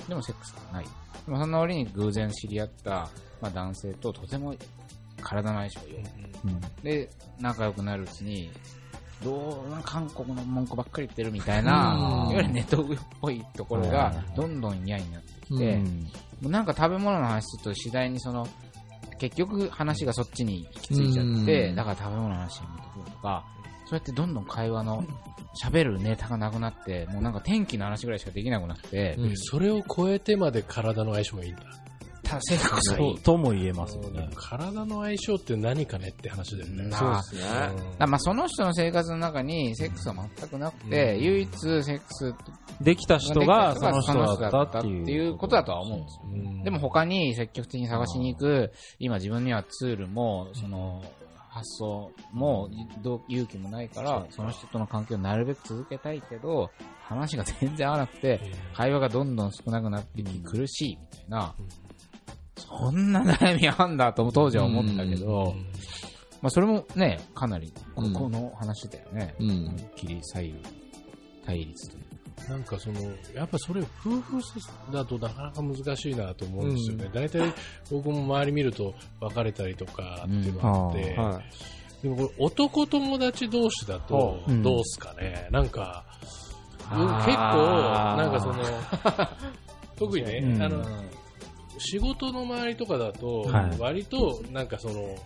[0.08, 0.84] でもセックスがない。
[0.84, 3.08] でもその折に偶然知り合った、
[3.40, 4.54] まあ、男性ととても
[5.20, 6.04] 体の相性が良い。
[6.82, 8.50] で、仲良くなるうちに、
[9.22, 15.84] どう、な韓国の文句ばっかり言ってるみたいな、うんいわゆるネトウヨっぽいところが、どんどん嫌になってきて、も
[16.48, 18.46] うなんか食べ物の話すると次第にその、
[19.18, 23.44] 結局話がそっちに行き着いちゃって、うんだから食べ物の話やめてくるとか、
[23.86, 25.04] そうやってどんどん会話の
[25.62, 31.62] 喋るネタがなくなって、もうなんか天気の話ぐらいしかできなくなって、うんそれを超えてまで体の相性がいいんだ。
[32.32, 33.22] ただセックスがいいと。
[33.22, 34.28] とも言えますよね。
[34.34, 36.88] 体の相性って何かねって話だよね。
[36.88, 37.42] なあすね。
[37.42, 42.34] うんだからまあその人の生活の中にセックスは全くなくて、うん唯一セックス
[42.80, 45.36] できた人がその人だったっていう。
[45.36, 46.22] ことだとは思うんですよ。
[46.32, 51.02] うんでも他に積極的に探しに行く、今自分にはツールも、その、
[51.52, 52.70] 発想も
[53.02, 56.70] どう勇気もないから、その人との関係をなるべく続けたいけど、
[57.02, 58.40] 話が全然合わなくて、
[58.74, 61.54] 会話がどんどん少なくなってき苦しいみたいな、
[62.68, 65.54] そんな悩みあんだと当時は思ったけど、
[66.40, 69.34] まあそれもね、かなり、この話だよね。
[69.38, 69.50] うん。
[69.50, 70.54] 思いっきり左右
[71.46, 72.12] 対立という。
[72.48, 73.00] なんかその、
[73.34, 74.40] やっぱそれ夫婦
[74.92, 77.10] だとなかなか難しいなと思うんですよね。
[77.12, 77.52] 大体
[77.90, 81.42] 僕も周り見ると別れたりとかっていうのがあって、は
[82.02, 84.62] でもこれ男友達同士だとうん。
[84.62, 86.04] どうすかね、なんか、
[86.90, 87.26] あー。
[87.26, 89.28] 結構、なんかその、
[89.96, 90.62] 特にね、うん。
[90.62, 90.84] あの、
[91.78, 95.16] 仕事の周りとかだとはい、割となんかその、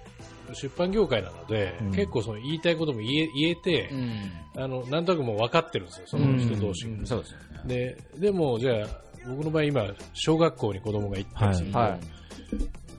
[0.54, 1.90] 出版業界なので、うん。
[1.92, 4.62] 結構その言いたいことも言え言えて、うん。
[4.62, 6.87] あの、なんとなくもう分かってるんですよ、その人同士。
[6.88, 7.06] が。
[7.06, 7.96] そうですよね。
[8.16, 8.88] で、でも、じゃあ、
[9.28, 12.00] 僕の場合今、小学校に子供が行ったりすると、はい。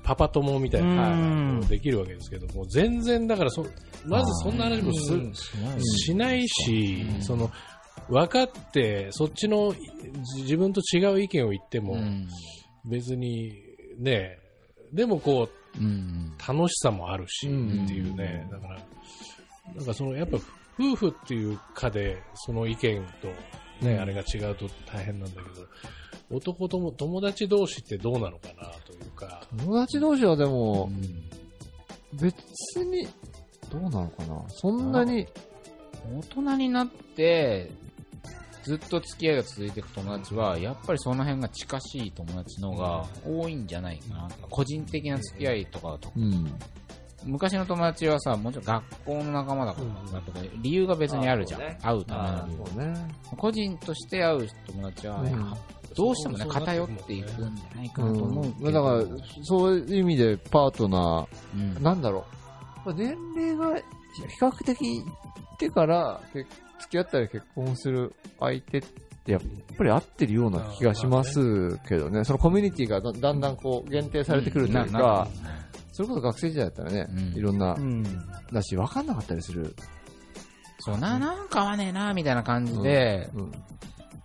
[0.04, 1.56] パパ友みたいなうん。
[1.56, 3.66] のができるわけですけども、全然だからそ、
[4.06, 5.34] まずそんな話もすうん。
[5.84, 7.22] しないし、うん。
[7.22, 7.50] その、
[8.10, 9.74] 分かって、そっちの
[10.36, 12.28] じ自分と違う意見を言っても、うん。
[12.88, 13.54] 別に
[13.98, 14.40] ね、
[14.94, 16.34] でもこう、うん。
[16.48, 18.80] 楽しさもあるし、うんっていうね、だから、
[19.76, 20.38] なんかその、やっぱ
[20.80, 23.28] 夫婦っていうかで、その意見と
[23.86, 24.00] ね、うん。
[24.00, 25.68] あれが違うと大変なんだけど、
[26.32, 30.90] 男とも友達同士ってどうなのかなというか、友達同士はでも、
[32.14, 33.08] 別に、
[33.70, 34.44] どうなのかな。
[34.50, 35.28] そんなに、
[36.10, 37.70] 大人になって、
[38.68, 44.30] ずっと付き合いが続いていく友達は、やっぱりその辺が近しい友達の方が多いんじゃないかな。
[44.50, 46.12] 個人的な付き合いとかだと。
[46.18, 46.54] うん。
[47.24, 49.82] 昔の友達はさ、もちろん学校の仲間だか
[50.14, 51.62] らとか、理由が別にあるじゃん。
[51.62, 52.54] 会うための理
[52.86, 53.38] 由。
[53.38, 55.54] 個人として会う友達は、うん
[55.96, 59.04] どうしてもね、偏っていくんじゃないかなと思うだから、
[59.42, 61.26] そういう意味でパートナ
[61.56, 62.26] うんー、なんだろ
[62.86, 62.90] う。
[62.90, 63.84] まあ年齢が比
[64.40, 66.46] 較的いってから結
[66.80, 68.82] 付き合ったり結婚する相手っ
[69.26, 69.42] てやっ
[69.78, 72.24] ぱり合ってるような気がしますけどね。
[72.24, 75.28] そのコミュニティがだだんだんこう限定されてくるというなか、
[75.92, 78.04] それこそ学生時代だったらね、うんいろんな、うん。
[78.52, 79.76] だし分かんなかったりする。
[80.80, 83.52] そうな、なんか合わねえな、みたいな感じで、うん。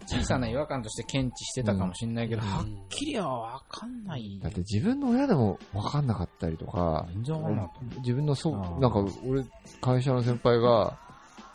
[0.06, 4.38] 小さな違和感として検知してたかもしれないけど、うんはっきりはわかんない。
[4.42, 8.00] だって自分の親でも分かんなかったりとか、全然わかんなかった。
[8.00, 9.42] 自分のそう、なんか俺、
[9.80, 10.98] 会社の先輩が、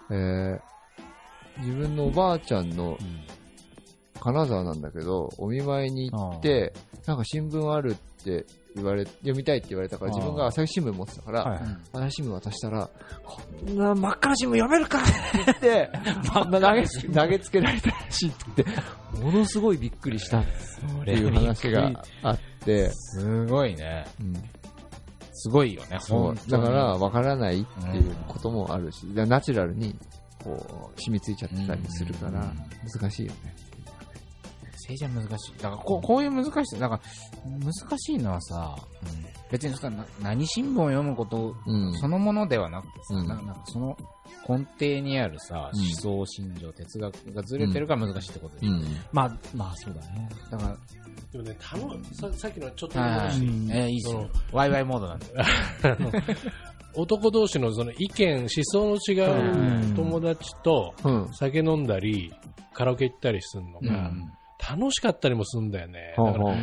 [0.09, 0.61] えー、
[1.59, 2.97] 自分のおばあちゃんの
[4.19, 6.73] 金沢なんだけど、お見舞いに行って、
[7.05, 11.61] なんか新聞あるって言われ、読みたいって言われたから、自分が朝日新聞持ってたから、
[11.93, 12.89] 朝日新聞渡したら、
[13.23, 13.41] こ
[13.71, 14.99] んな真っ赤な新聞読めるか？
[14.99, 15.11] って
[15.45, 15.91] 言って、
[16.33, 18.77] 投げつ投げつけられたらしいって言っ
[19.13, 20.45] て、ものすごいびっくりしたっ
[21.05, 24.05] ていう話があって、すごいね。
[24.19, 24.33] うん。
[25.39, 26.49] すごいよね、そう。
[26.49, 29.95] だから、わからないっていうこともあるし、ナチュラルに、
[30.47, 33.55] こう、染みついちゃってたりするからうん、難しいよね。
[34.87, 35.53] 政治は難しい。
[35.57, 37.01] だからこう、こういう難しさ、だから、
[37.59, 38.75] 難しいのはさ、
[39.51, 41.93] 別にそな何新聞を読むことうん。
[41.95, 43.97] そのものではなくてさ、うんななんかその
[44.47, 48.67] 根底にあるさ、うん思想、信条、哲学がずれてるから難しいってことで。
[48.67, 48.83] うん。
[49.11, 50.29] まあ、まあそうだね。
[50.51, 50.77] だから、
[51.31, 54.29] でもね、たのささっきのちょっとはいはい話、えーいいっすよその。
[54.53, 55.25] ワイワイモードなんで。
[56.97, 61.33] 男同士のその意見、思想の違う友達とうん。
[61.33, 62.33] 酒飲んだり、
[62.73, 64.11] カラオケ行ったりするのが、
[64.59, 66.13] 楽しかったりもするんだよね。
[66.17, 66.55] だから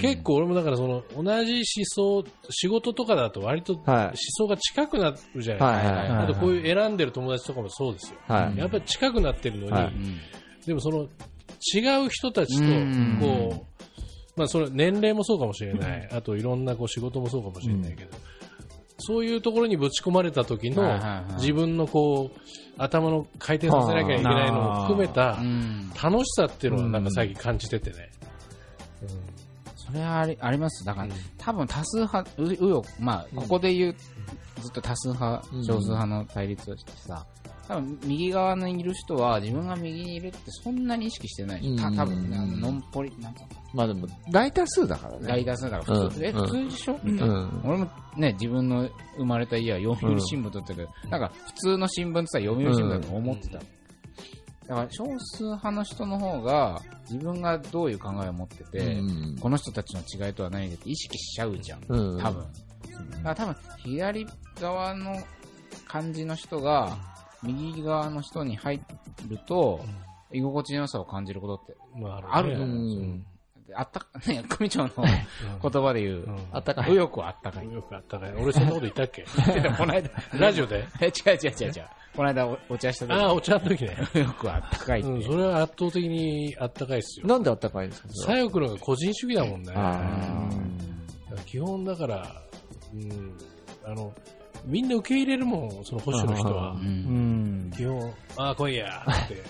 [0.00, 4.16] 結構俺もだからその同じ思想、仕事とかだと割と思はい。
[4.16, 5.98] 想が近くなるじゃないですか。
[5.98, 8.18] はいはいあとこういう選んでる友達とかもそうですよ。
[8.28, 8.58] はい。
[8.58, 9.92] やっぱり近くなってるのに、はい
[10.66, 11.08] でもその
[11.74, 13.80] 違う人たちとうんこう、
[14.36, 16.08] まあそれ年齢もそうかもしれない。
[16.12, 18.10] あといろんなこう仕事もそうかもしれないけど、
[19.00, 21.00] そういうところにぶち込まれた時の
[21.36, 22.40] 自分のこう
[22.78, 25.90] 頭の回転させなきゃいけないのを含めたうん。
[26.02, 28.10] 楽しさっていうのをなんか最近感じててね。
[29.76, 30.84] それはありあります。
[30.84, 31.12] だから、うん。
[31.36, 33.96] 多分多数派、う右翼、まあ、ここで言う、
[34.62, 35.64] ずっと多数派、うん。
[35.64, 37.26] 少数派の対立としてさ、
[37.70, 41.76] 多分右側にいる人は自分が右にいるってそんなに意識してないでしょ。
[41.76, 45.26] たうん多分ね、あのノンポリ、なんか、まあでも、大多数だからね。
[45.28, 47.00] 大多数だから普通、え、うんうん普通でしょ？
[47.04, 47.34] みうたいな。
[47.34, 47.60] ん。
[47.64, 53.58] 俺もね、自分の生まれた家は読売新聞撮ってるけど、なんか普通の新聞ってさ、読売新聞だと思ってた。
[53.58, 61.80] だから少数派の人の方が自分がどういう考えを持ってて、うんこの人たちの違いとは何でって意識しちゃうじゃん。
[61.88, 62.42] うん多分。
[62.42, 64.26] だから多分、左
[64.60, 65.16] 側の
[65.86, 66.98] 感じの人が、
[67.42, 68.80] 右側の人に入
[69.28, 69.80] ると、
[70.32, 73.02] 居心地の良さを感じることってまああるとね思うんですよ。
[73.02, 73.26] うん
[73.72, 75.06] あったか、ね、 組長の言
[75.82, 76.90] 葉で言う、うんあったかい。
[76.90, 77.72] 右翼はあったかい。
[77.72, 78.32] よくあったかい。
[78.34, 79.22] 俺そんなこと言ったっけ？
[79.78, 80.84] この間、ラジオで？
[81.00, 81.84] え、違う違う違う違う。
[82.16, 83.96] この間おお茶した時ああ、お茶の時ね。
[84.12, 85.08] 右翼はあったかいって。
[85.08, 87.26] うん、それは圧倒的にあったかいっすよ。
[87.28, 88.08] なんであったかいんですか？
[88.12, 89.72] 左翼のが個人主義だもんね。
[91.46, 92.26] 基本だから、
[92.92, 93.38] うん、
[93.84, 94.12] あの、
[94.64, 96.76] みんな受け入れるもん、その保守の人はう。。
[96.76, 97.70] うんん。
[97.76, 99.42] 基本、ああ、来いやって、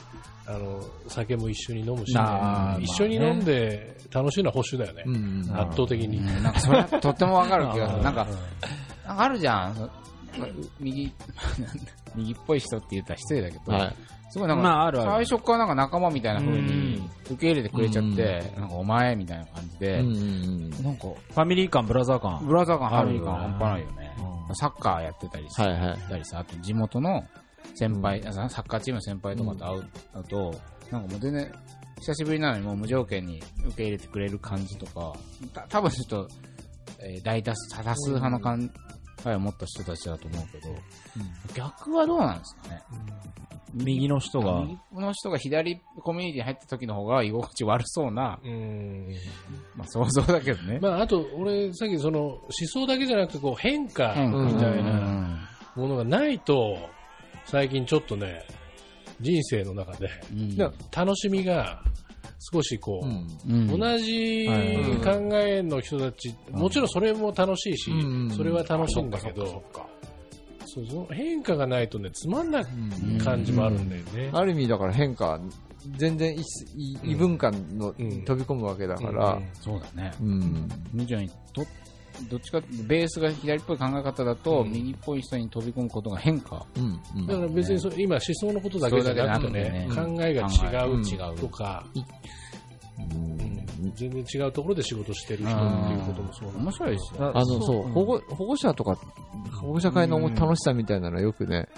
[0.46, 5.04] あの、酒も一緒に飲むし、なあ一緒に飲んで楽しいのは保守だよね。
[5.06, 5.40] うん。
[5.52, 6.18] 圧倒的に。
[6.18, 8.02] うんなんかそれはとってもわかる気がする。
[8.02, 8.26] なんか
[9.06, 9.90] あるじゃん。
[10.32, 11.12] そ右、
[12.14, 13.96] 右っぽい人って言ったら失礼だけど、はい。
[14.30, 15.26] すごいなんか、まああるある。
[15.26, 18.60] 最初からなんか仲間みたいな風に受け入れてくれちゃって、うん。
[18.60, 22.46] なんかお前みたいな感じで、なんか、ファミリー感、ブラザー感。
[22.46, 23.58] ブラザー感、ハリー感あるよね。
[23.58, 24.16] 半端ないよね。
[24.48, 24.54] うん。
[24.56, 25.98] サッカーやってたりさ、はいはい。
[25.98, 27.24] たりさ、あと地元の
[27.74, 30.54] 先輩、あサッカーチームの先輩とかと会う、あと、
[30.92, 31.52] なんかもう全然、
[31.98, 35.12] 久しぶりなのにもう無条件に受け入れてくれる感じとか、
[35.52, 36.28] た多分ちょっと、
[37.00, 38.56] えー大多数、派の考
[39.26, 40.74] えを持った人たちだと思うけど、
[41.54, 42.82] 逆はどうなんですかね？
[43.72, 44.62] 右の人が。
[44.62, 49.08] 右の人が左コミュニティに入った時の方が居心地悪そうな、うん
[49.76, 50.78] まあ想像だけどね。
[50.80, 55.48] まあ、あと、俺、さっきその、思想だけじゃなくて、こう、変化変みたいなな。
[55.76, 56.78] ものがないと、
[57.44, 58.44] 最近ちょっとね、
[59.20, 61.82] 人生の中で、うんな楽しみが
[62.40, 63.08] 少しこう、う
[63.52, 63.70] ん。
[63.70, 63.78] うん。
[63.78, 64.46] 同じ
[65.04, 68.30] 考えの人たち、もちろんそれも楽しいし、うん。
[68.30, 69.62] それは楽しいんだけど、
[70.64, 72.64] そうその変化がないとね、つまんない
[73.22, 74.30] 感じもあるんだよね。
[74.32, 75.38] ある意味だから変化、
[75.96, 76.34] 全然
[77.04, 78.24] 異文化のうん。
[78.24, 79.32] 飛び込むわけだから。
[79.34, 80.12] うん、そうだね。
[80.20, 80.68] うん。
[80.92, 81.62] みちゃんにと、
[82.28, 84.72] どっちか、ベースが左っぽい考え方だと、うん。
[84.72, 86.66] 右っぽい人に飛び込むことが変化。
[86.76, 87.00] うん。
[87.16, 87.26] うん。
[87.26, 91.06] だから別にそ今思想のことだけじゃなくてね、そうだけ考えが違ううん。
[91.06, 93.30] 違うとか、うん。
[93.30, 93.50] うん。
[93.94, 97.32] 全然違うところで仕事してる人っていうこともそう面白いですよ。
[97.34, 98.98] あの、そう、保護、保護者とか、
[99.60, 101.68] 保護者会の楽しさみたいなのはよくね、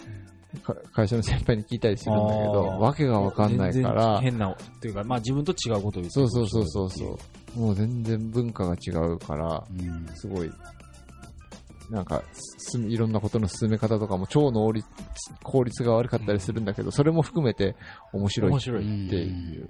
[0.60, 7.16] か会社の先輩に聞いたりするんだけど、わけがわかんないから、変な、っていうか、まあ自分と違うことを言ってそうそうそうそうそう。
[7.54, 10.50] もう全然文化が違うから、うんすごい、
[11.90, 14.86] なんか、すいろんなことの進め方とかも超能率、
[15.42, 17.76] 効率が悪かったりするんだけど、それも含めて
[18.12, 18.82] 面白いって面白い。
[18.84, 19.68] いう。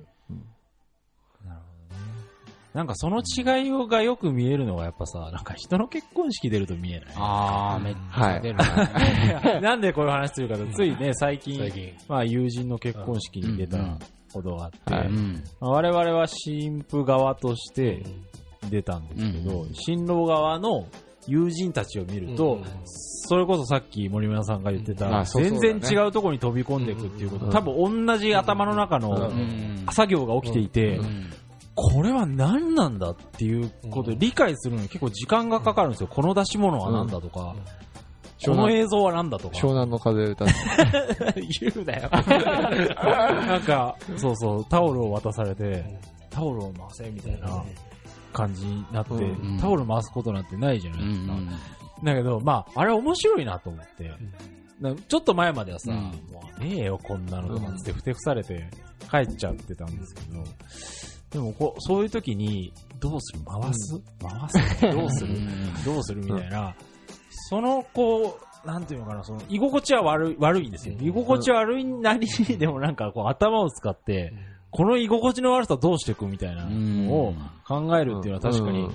[2.75, 7.15] なんかその違いがよく見えるのがやっぱさ、なんか人の結婚式出ると見えない？
[7.17, 9.61] あー、めっちゃ出るね。
[9.61, 11.93] なんでこういう話するかと、ついね、最近、最近。
[12.09, 13.99] まあ友人の結婚式に出た
[14.33, 15.09] ことがあって、はい。
[15.09, 18.05] うんまあ我々は新婦側として
[18.71, 19.75] 出たんですけど、うん。
[19.75, 20.87] 新郎側の
[21.27, 22.65] 友人たちを見ると、うん。
[22.85, 25.79] それこそさっき森村さんが言ってた、まあそうそうね。
[25.81, 27.53] 然違うところに飛び込んでいくっていうこと、うん。
[27.53, 29.87] 多分同じ頭の中のうん。
[29.93, 31.31] 作業が起きていて、うん。
[31.75, 36.07] これは何なんだっていうことで理解するのに結構時間がかかるんですよ。
[36.07, 37.57] この出し物は何だとか、
[38.51, 39.57] この映像は何だとか。
[39.57, 41.43] 湘南の風歌って。
[41.61, 42.11] 言うなよ。
[43.47, 45.85] なんか、そうそう、タオルを渡されて、
[46.31, 47.65] タオルを回せみたいな
[48.33, 49.19] 感じになって、う
[49.55, 51.33] んタオル回すことなんてないじゃなういですか。
[51.35, 51.49] ん
[52.05, 54.11] だけど、まあ、あれ面白いなと思って、
[54.81, 55.99] なちょっと前まではさ、うん。
[56.33, 58.69] もうねえよ、こんなのとかつってふてくされて
[59.11, 60.43] 帰っちゃってたんですけど、
[61.31, 63.41] でもこう、そういう時に、どうする？
[63.47, 64.81] 回す、回す？
[64.93, 65.39] どうする？
[65.85, 66.23] どうする？
[66.23, 66.75] みたいな、
[67.49, 70.95] その、こなんていうのかな、その、居心地は悪い、悪いんですよ。
[71.01, 74.33] 居心地悪いなりに、でもなんかこう頭を使って、
[74.71, 77.35] この居心地の悪さどうしていくみたいなのを
[77.67, 78.89] 考えるっていうのは確かに、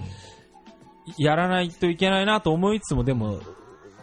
[1.17, 3.39] やらないといけないなと思いつつも、でも、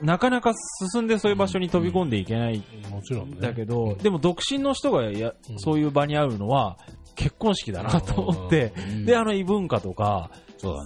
[0.02, 0.52] なかなか
[0.92, 5.58] 進んでそういう場所に飛び込んでいけないもちろんだけど、でも独身の人がや、うん。
[5.58, 6.76] そういう場に会うのは、
[7.14, 9.06] 結婚式だなと思って、うん。
[9.06, 10.30] で、あの異文化とか。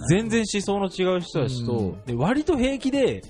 [0.09, 2.05] 全然思想の違う人たちと、うん。
[2.05, 3.23] で割と平気で、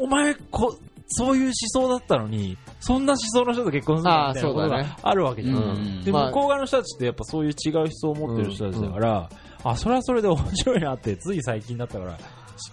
[0.00, 0.76] お前こ、
[1.08, 5.56] そういう思想だったのに、そんな思想の人と結婚するのみたいなことがあるわけじゃん。
[5.56, 9.30] うんで、まあ向こう側の人たちってやっぱそういう違う思想を持ってる人たちだから、
[9.64, 12.18] あ、それはそれで面白いなって、つい最近だったから、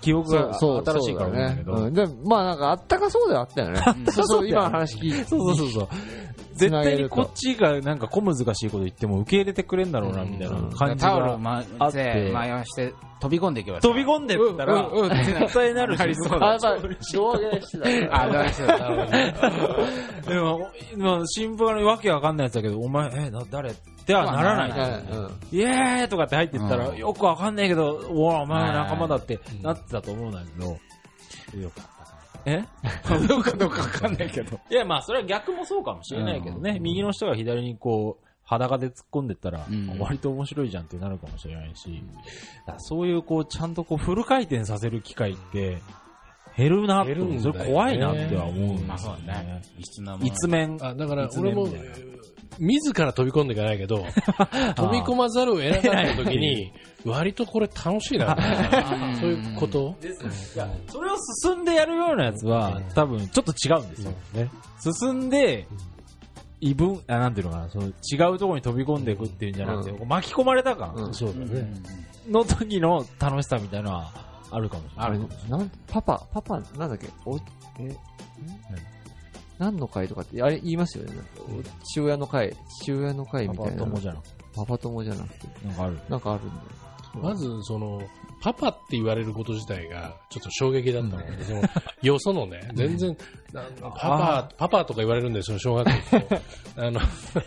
[0.02, 1.64] 記憶が新しいからね。
[1.66, 3.82] うんで、まあなんかあったかそうではあったよね。
[4.12, 5.24] そうそう、今の話聞いて。
[5.26, 5.88] そうそうそうそう。
[6.54, 11.44] 絶対にこっちがなんか小難しいこと言っても受け入れてくれんだろうな、みたいな感じタオルをが。
[11.44, 12.04] 回あっして。
[12.14, 16.78] て、回して、飛び込んでいけば飛び込んでったら、うんうんうん絶対なるし、あ、やっぱ、
[17.14, 18.22] 動画してた。
[18.22, 23.72] あ、どうしてた でも、まあ、新聞のわけわかんないやつだけど、お前、え、な、誰？
[23.72, 24.70] ってはならない。
[24.70, 25.32] まあうん。
[25.52, 26.98] イエーイとかって入ってったら、うん。
[26.98, 29.62] よくわかんないけど、おお、お前は仲間だってうん。
[29.62, 30.68] なってたと思うんだけど、
[31.62, 31.93] よかった。
[32.46, 32.64] え？
[33.28, 34.60] どうかどうかわかんないけど。
[34.70, 36.80] いや、まあ、それは逆もそうかもしれないけどね。
[36.80, 42.04] 右の人が左にこう、裸で突っ込んでったら、うん割と面白いじゃんってなるかもしれないし、
[42.66, 45.82] だからそういうこう、ちゃんとこう、フル回転させる機会って、
[46.56, 49.62] 減るなって、それ怖いなっては思うんですまあそうよだねね。。
[49.80, 50.78] 一なもん一面。
[50.82, 51.68] あ、だから一俺も
[52.60, 53.98] 自ら飛び込んでいかないけど、
[54.76, 56.72] 飛び込まざるを得なかった時に、
[57.06, 59.20] 割とこれ楽しいな、うん。
[59.20, 59.96] そういうこと？
[60.02, 64.12] いや、それを進んでやるようなやつは、多分ちょっと違うんですよ。
[64.34, 64.50] ね。
[65.00, 65.68] 進んで、
[66.62, 67.90] 異文、あ、なんていうのかな、その違
[68.34, 70.94] うところに飛び込んでいくっていうんじゃなくて、巻き込まれた感。
[70.96, 71.14] うん。
[71.14, 71.68] そうだね。
[72.30, 74.12] の時の楽しさみたいなのは
[74.50, 75.08] あるかもしれない。
[75.08, 77.08] あれ、なん、パパ、パパ、なんだっけ？
[77.26, 77.36] お、
[77.80, 77.98] え、ん
[79.60, 81.16] 何の会とかって、あれ言いますよね。
[81.16, 83.84] なんか父親の会、父親の会みパたいな。
[83.84, 85.48] パ友じゃなくて、パパ友じゃなくて。
[85.66, 86.00] なんかある。
[86.10, 86.62] なんかあるんだよ。
[87.22, 88.02] まず、その、
[88.42, 91.62] パパって言われること自体が、ちょっと衝撃だったので、その、
[92.02, 93.16] よそのね、全然、
[93.54, 96.42] パパ、パパとか言われるんですよ、小学校と。
[96.76, 97.00] あの、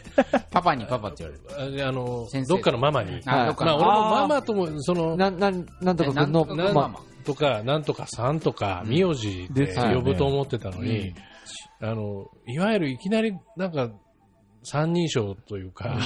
[0.50, 1.82] パパにパパって言われる。
[1.84, 3.20] ああのどっかのママに。
[3.26, 6.94] まあ、の俺もママとも、その、なん、なん、なんとか君の、えなんなんま
[7.24, 11.12] とか、なんとかさんとか、うん名字で呼ぶと思ってたのに、
[11.80, 13.90] あの、いわゆるいきなり、なんか、
[14.68, 15.96] 三人称というか、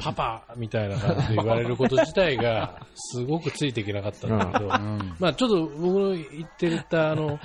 [0.00, 5.16] パパみたいな感じで言われること自体が、すごくついていけなかったんだけど、うん。
[5.18, 7.40] まあちょっと僕の言ってた、あの、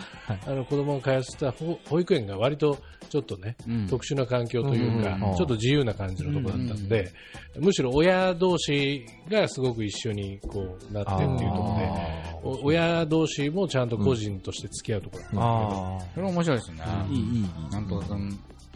[0.46, 2.78] あの子供が通ってた保保育園が割と
[3.10, 3.88] ちょっとね、うん。
[3.88, 7.12] 特殊な環境というか、ちょっと自由な感じのところだったので、
[7.58, 11.80] むしろ親同士がすごく一緒にこうなってっていうとこ
[12.44, 16.78] ろで、お親同士もちゃんと個人として付き合うところだったんだあそれ面白いですね。
[16.82, 17.72] あ、いい、いい、いい。
[17.72, 18.06] なんとか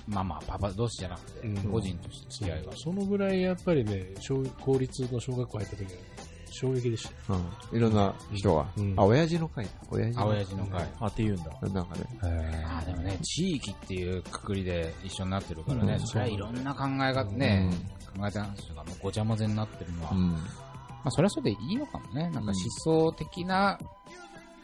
[0.08, 2.72] くん、ママ、パパ同士じゃなくてうん、個人として付き合いが。
[2.76, 5.90] そのぐらいやっぱりね、小公立の小学校入った時は
[6.52, 7.34] 衝撃でした。
[7.34, 7.38] う
[7.74, 7.78] ん。
[7.78, 8.94] いろんな人がうん。
[8.98, 9.72] あ、親父の会だ。
[9.92, 10.88] 親父あ、親父の会。
[11.00, 11.44] あ、って言うんだ。
[11.74, 12.66] なんかね。
[12.66, 17.70] あでもね、地域っていうくくりで一緒になってるからね、うんそれはいろんな考え方ね、
[18.18, 20.36] 考えた話がもうごちゃ混ぜになってるのは、まうん。
[21.04, 22.24] あそれはそれでいいのかもね。
[22.24, 23.78] なんか思想的な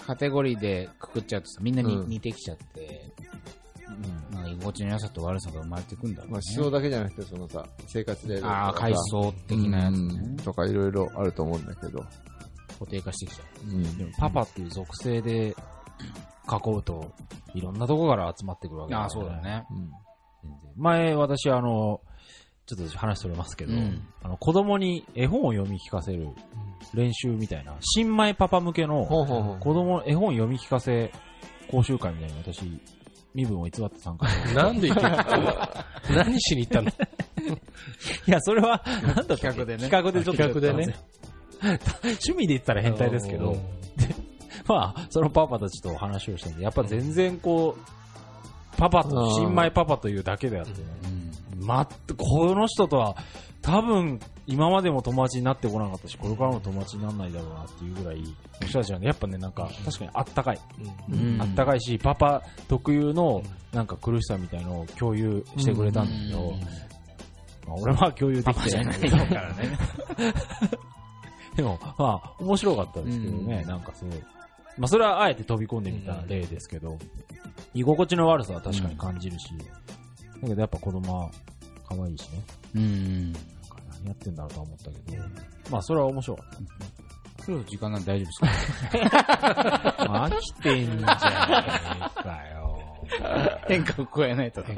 [0.05, 3.11] カテゴリーでくくっちゃうとさ、みんなにうん似てきちゃって、
[4.63, 6.43] なんか居心地の良さと悪さが生まれてくんだろうまあね。
[6.57, 8.43] 思想だけじゃなくて、そのさ、生活で。
[8.43, 10.35] ああ、階層的なやつねうん。
[10.37, 12.03] とかいろいろあると思うんだけど。
[12.79, 13.97] 固定化してきちゃうん。
[13.97, 15.55] でもパパっていう属性で
[16.51, 17.13] 囲うと、
[17.53, 18.89] いろんなとこから集まってくるわう。
[18.89, 19.41] けだからああ、そうだ。
[19.41, 19.65] ね。
[19.71, 19.89] うん
[20.75, 22.01] 前、私、あの、
[22.65, 26.29] ちょっと話それますけど、うんあの子供に絵本を読み聞かせる
[26.93, 29.59] 練習みたいな、新米パパ向けのほうほうほう。
[29.59, 31.11] 子供の絵本読み聞かせ
[31.69, 32.81] 講習会みたいに私、
[33.33, 34.95] 身分を偽って参加してなんで行
[36.15, 36.89] 何しに行ったの？
[38.27, 39.89] いや、それは、なんだった企画でね。
[39.89, 40.95] 企画でちょっと企画でね。
[42.03, 43.55] 趣味で言ったら変態ですけど、
[44.67, 50.77] まあ、そのパパたちと話をしたんで、やっぱ全然こう、パパと、新米パパというだけであってね、
[51.59, 51.65] うん。
[51.65, 53.15] ま、この人とは、
[53.63, 58.29] 多分、今までも友達になってこなかったし、これからも友達にならないだろうなっていうぐらい、こ
[58.61, 60.59] の人たちはね、やっぱね、なんか、確かにあったかい。
[61.09, 61.41] うん。
[61.41, 63.41] あったかいし、パパ特有の、
[63.71, 66.51] なんか苦しさみたいのを共有してくれたんだけど、
[67.65, 69.77] まあ、俺は共有できてないけど、からね。
[71.55, 73.69] でも、まあ、面白かったですけどね、うん。
[73.69, 74.19] なんかすごい。
[74.77, 76.97] まあ、それはあえて飛び込んでみた例ですけど、
[77.73, 79.53] 居心地の悪さは確かに感じるし、
[80.41, 81.31] だけどやっぱ子供は
[81.95, 82.41] 可愛いしね、
[82.75, 83.33] うん。
[83.33, 83.41] なんか
[83.99, 85.23] 何やってんだろうとは思ったけど、
[85.69, 86.55] まあ、それは面白かった。
[87.43, 88.39] そろそろ時間なんで大丈夫です
[88.97, 88.99] か？
[89.99, 91.03] 飽きてんじゃね
[92.19, 92.79] えかよ。
[93.67, 94.63] 変化を加えないと。
[94.63, 94.77] 難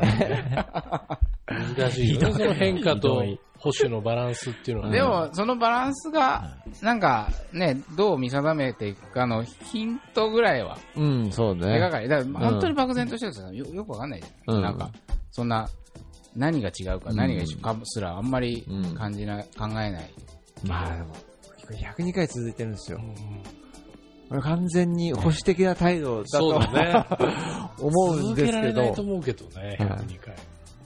[1.92, 3.24] しいよね、その変化と
[3.60, 4.98] 保守のバランスっていうのはね。
[4.98, 11.76] でも、そのバランスが、なんかね、どう見定めていくかのヒントぐらいは、うん、そうね。
[11.76, 12.10] 手がかり。
[12.10, 14.56] だから本当に漠然としてるとさよよくわかんないじゃん。
[14.56, 14.90] うんなんか、
[15.32, 15.70] そんな、
[16.36, 20.14] 何が違うか、うん何が一緒かすらあんまりうん感じな、考えない。
[20.64, 23.02] まあでも、これ102回続いてるんですよう。
[23.02, 23.16] ん
[24.30, 27.06] これ完全に保守的な態度だとね。
[27.80, 30.36] 思うん続ですけどけられないと、思うけどね、はい102回。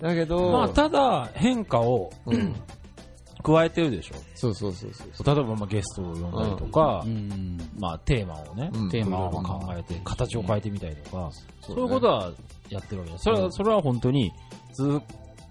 [0.01, 2.55] だけど、まあ、ただ、変化をうん、
[3.43, 4.15] 加えてるでしょ。
[4.35, 5.35] そうそうそうそう。
[5.35, 7.57] 例えば、まあ、ゲストを呼んだりとか、うん。
[7.77, 11.29] まあ、テーマをね、うんテーマを考えて、形を変えてみたりとか、
[11.61, 12.31] そそういうことは
[12.69, 13.23] やってるわけです。
[13.23, 14.31] それは、それは本当に
[14.73, 15.01] 続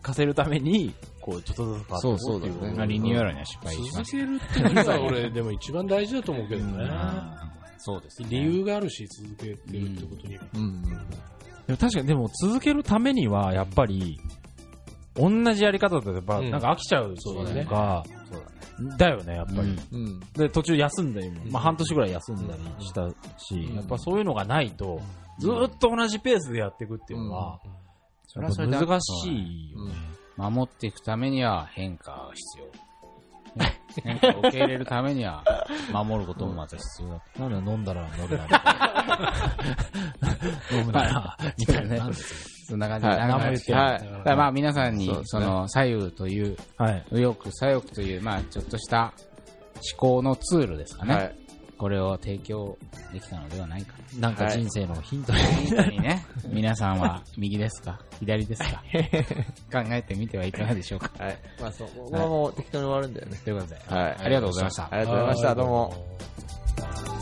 [0.02, 6.86] かせるために、こう、ちょっとずつ変わっていこうってそうそうだねまあ、リニューアルには失敗しま続しけるっていうのは俺、でも一番大事だと思うけどね。
[6.86, 7.48] た。
[7.78, 10.44] そうです理由があるし、続けるってことには。
[10.54, 10.82] うん。
[10.82, 10.88] で
[11.72, 14.18] も確かに、でも続けるためには、やっぱり、
[15.14, 18.96] 同じやり方だとやっぱ、うんなんか飽きちゃうそうだねとか、そうだね。
[18.96, 19.58] だよね、やっぱり。
[19.58, 20.20] うんうん。
[20.34, 25.00] で、途中休んだりも、まあ半年ぐらい休んだりしたし、んやっぱそういうのがないと、
[25.38, 27.60] ずーっと同じペースでやっていくっていうのは、
[28.28, 29.94] それはそれ難しいよね。
[30.36, 32.66] 守っていくためには変化が必要。
[33.56, 35.42] ね 変化を受け入れるためには
[35.92, 37.48] 守ることもまた必要だと。
[37.48, 38.44] なんだ飲んだら乗るな。
[40.70, 41.96] 飲むなら、みたいな。
[41.96, 43.26] なんですそんな感じではいは
[43.96, 43.98] い。
[43.98, 47.02] だからまあ皆さんにその、左右という、はい。
[47.10, 49.14] 右翼、左翼という、まあちょっとした
[49.76, 51.14] 思考のツールですかね。
[51.14, 51.34] はい。
[51.78, 52.76] これを提供
[53.12, 55.38] できたのではないかなんか人生のヒントに。
[55.38, 55.44] な。
[55.46, 58.00] ヒントにね、皆さんは右ですか？
[58.18, 58.82] 左ですか？
[59.82, 61.10] 考えてみてはいかがでしょうか？
[61.18, 61.38] はい。
[61.60, 63.36] まあそう、ここはもう適当に終わるんだよね。
[63.44, 64.16] ということで、はい。
[64.18, 65.54] ありがとうございましたありがとうございました。
[65.54, 65.72] どうも。
[65.72, 67.17] も。